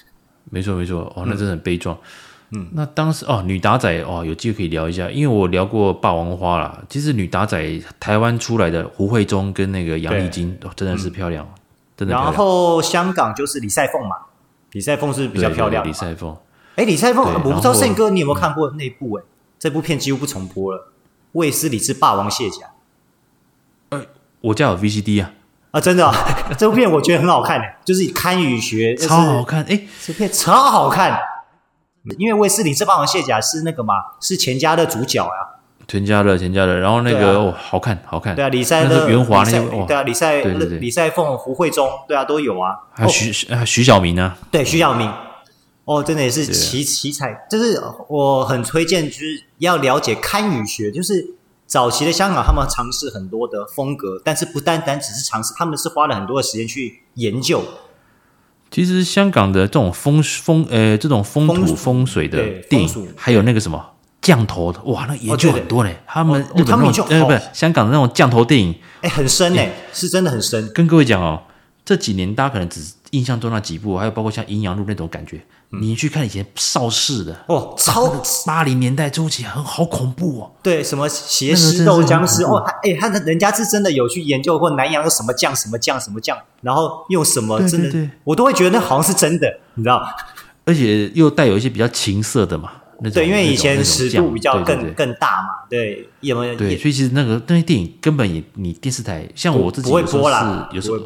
[0.50, 1.96] 没错没错，哦，那真的很悲壮。
[1.96, 2.00] 嗯，
[2.72, 6.78] 那当时哦，女打仔哦，有机会可以聊一下，因为我聊过霸王花啦。
[6.88, 11.60] 其实女打仔台湾出来的胡慧中跟那个杨丽菁，哦，真的是漂亮，嗯、
[11.96, 12.32] 真的漂亮。
[12.32, 14.16] 然后香港就是李赛凤嘛，
[14.72, 15.88] 李赛凤是比较漂亮的。
[15.88, 16.36] 李赛凤，
[16.76, 19.14] 哎，李赛凤，我不知道胜哥你有没有看过那部？
[19.14, 19.24] 哎，
[19.58, 20.92] 这部片几乎不重播了。
[21.32, 22.70] 卫斯理之霸王卸甲，
[23.90, 24.06] 呃，
[24.40, 25.32] 我家有 VCD 啊，
[25.72, 26.14] 啊，真的、啊，
[26.56, 31.18] 这部片我觉得很好看的，就是堪舆学，超好看，哎，这片超好看，
[32.18, 35.30] 因为卫斯理之霸王卸甲是那个嘛，是钱嘉乐主角呀，
[35.88, 45.12] 钱嘉乐，钱嘉乐，然后那个哦，好看，好看，对啊，李赛的袁华那些，对啊，李赛，李赛凤、胡慧中，对啊，都有啊，还有徐啊徐小明啊，对，徐小明。
[45.84, 51.24] 哦，真的也是奇奇才，就是我很推荐，就是要了解堪舆学，就是
[51.64, 57.62] 早期的香港，他们尝试很多的风格，但是不单单只是尝试，他们是花了很多的时间去研究。
[58.76, 63.82] 其实香港的这种风风呃这种风土风水的电影，还有那个什么
[64.20, 65.96] 降头的，哇，那研究很多嘞。
[66.06, 70.70] 他们日本那种呃不是香港的那种降头电影，哎，很深哎，是真的很深。
[70.74, 71.44] 跟各位讲哦，
[71.86, 75.40] 这几年大家可能只印象中那几部，还有包括像《阴阳路》那种感觉。
[75.70, 80.52] 你去看以前邵氏的哦，超八零年代初期很好恐怖哦。
[80.62, 90.06] 对，什么邪师斗僵尸哦，哎，他的人家是真的有去研究过南洋有什么酱什么酱什么酱，然后用什么真的，我都会觉得那好像是真的，你知道？
[90.64, 92.70] 而且又带有一些比较情色的嘛，
[93.12, 96.56] 对，因为以前尺度比较更更大嘛，对，有没有？
[96.56, 100.98] 对，所以其实那个那些电影根本也你电视台像我自己不会播啦，有时候。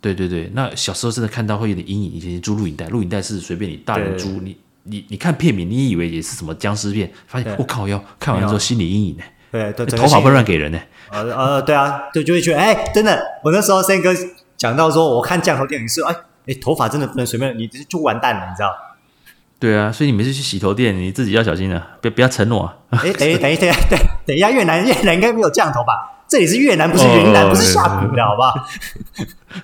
[0.00, 2.12] 对对对，那小时候真的看到会有点阴影。
[2.12, 9.22] 以前租录影带，录影带是随便你大人租，你你你看片名，你以为也是什么僵尸片，发现我靠要，看完之后心理阴影呢。
[9.52, 10.78] 对对，头发不乱给人呢。
[11.10, 14.10] 呃呃，对啊，就就会觉得哎，真的，我那时候森哥
[14.56, 16.14] 讲到说，我看降头电影是哎
[16.46, 18.72] 哎，头发真的不能随便，你就完蛋了，你知道？
[19.58, 22.76] 对啊，所以你每次去洗头店，你自己要小心了，别不要承诺啊。
[22.92, 26.19] 哎，等一等一等，等，等一下越南越南应该没有降头吧？
[26.30, 28.54] 这里是越南，不是云南，不是下莒的，好吧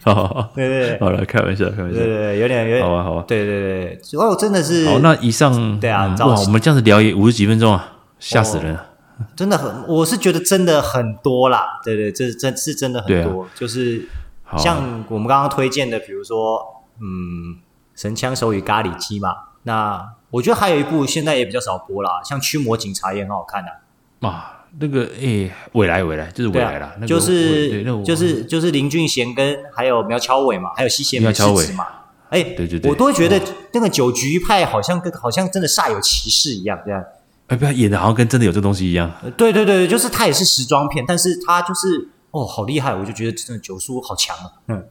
[0.02, 0.14] 好？
[0.14, 8.84] 好， 对对，好了，开玩笑，开玩笑，对对，有点有点，好啊，好啊，对对对，哦，真的是，好，那以上，对啊，哇，我们这样子聊也五十几分钟啊，吓死人了，
[9.36, 14.04] 真的很，我是觉得真的很多啦，对对，这真是真的很多，就是
[14.58, 17.58] 像我们刚刚推荐的，比如说，嗯，
[17.94, 24.54] 神枪手与咖喱鸡嘛，那我觉得还有一部现在也比较少播啦，像驱魔警察也很好看的，啊。
[24.78, 31.66] 那个诶，未来未来就是未来了，就是就是就是林俊贤跟还有苗侨伟嘛，还有西邪苗侨伟。
[31.72, 31.86] 嘛，
[32.28, 33.40] 哎，对对对，我都会觉得
[33.72, 37.02] 那个九局派好像跟好像真的煞有其事一样，这样，
[37.46, 44.84] 哎，不要演的好像跟真的有这东西一样，对对对，就是他也是时装片，但是他就是哦，好厉害，我就觉得真的九叔好强啊，嗯，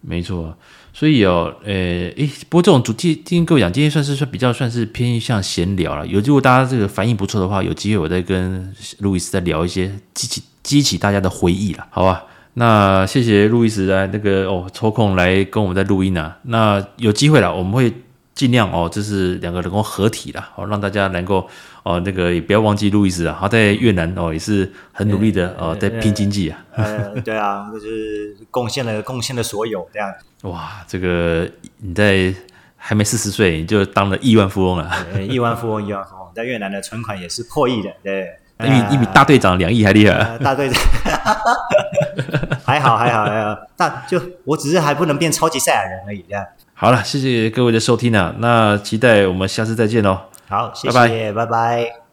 [0.00, 0.56] 没错。
[0.98, 6.06] 所以哦，呃，诶，不过这种主题听各位讲，今天算是算比较算是偏向闲聊了。
[6.06, 12.24] 有如果大家这个反应不错的话，有机会我再跟路易斯再聊一些激起激起大家的回忆了，好吧？
[12.54, 16.34] 那谢谢路易斯来那个哦抽空来跟我们在录音啊。
[16.44, 17.92] 那有机会了，我们会
[18.34, 21.46] 尽量哦，就是两个人工合体了，哦，让大家能够。
[21.86, 26.58] 哦，那个也不要忘记路易斯啊，他在越南哦也是很努力的哦，在拼经济啊。
[26.74, 30.12] 呃， 对啊，就是贡献了贡献了所有这样。
[30.42, 32.34] 哇，这个你在
[32.76, 34.90] 还没四十岁你就当了亿万富翁了。
[35.28, 38.26] 亿万富翁，亿万富翁， 在越南的存款也是破亿的，对。
[38.90, 40.38] 一比大队长两亿还厉害。
[40.38, 40.82] 大队长，
[42.64, 46.44] 还好还好还好，但就我只是还不能变超级赛亚人而已，这样。
[46.74, 50.18] 好了，谢谢各位的收听啊，那期待我们下次再见喽。
[50.48, 51.32] 好，谢谢，拜拜。
[51.32, 52.05] 拜拜。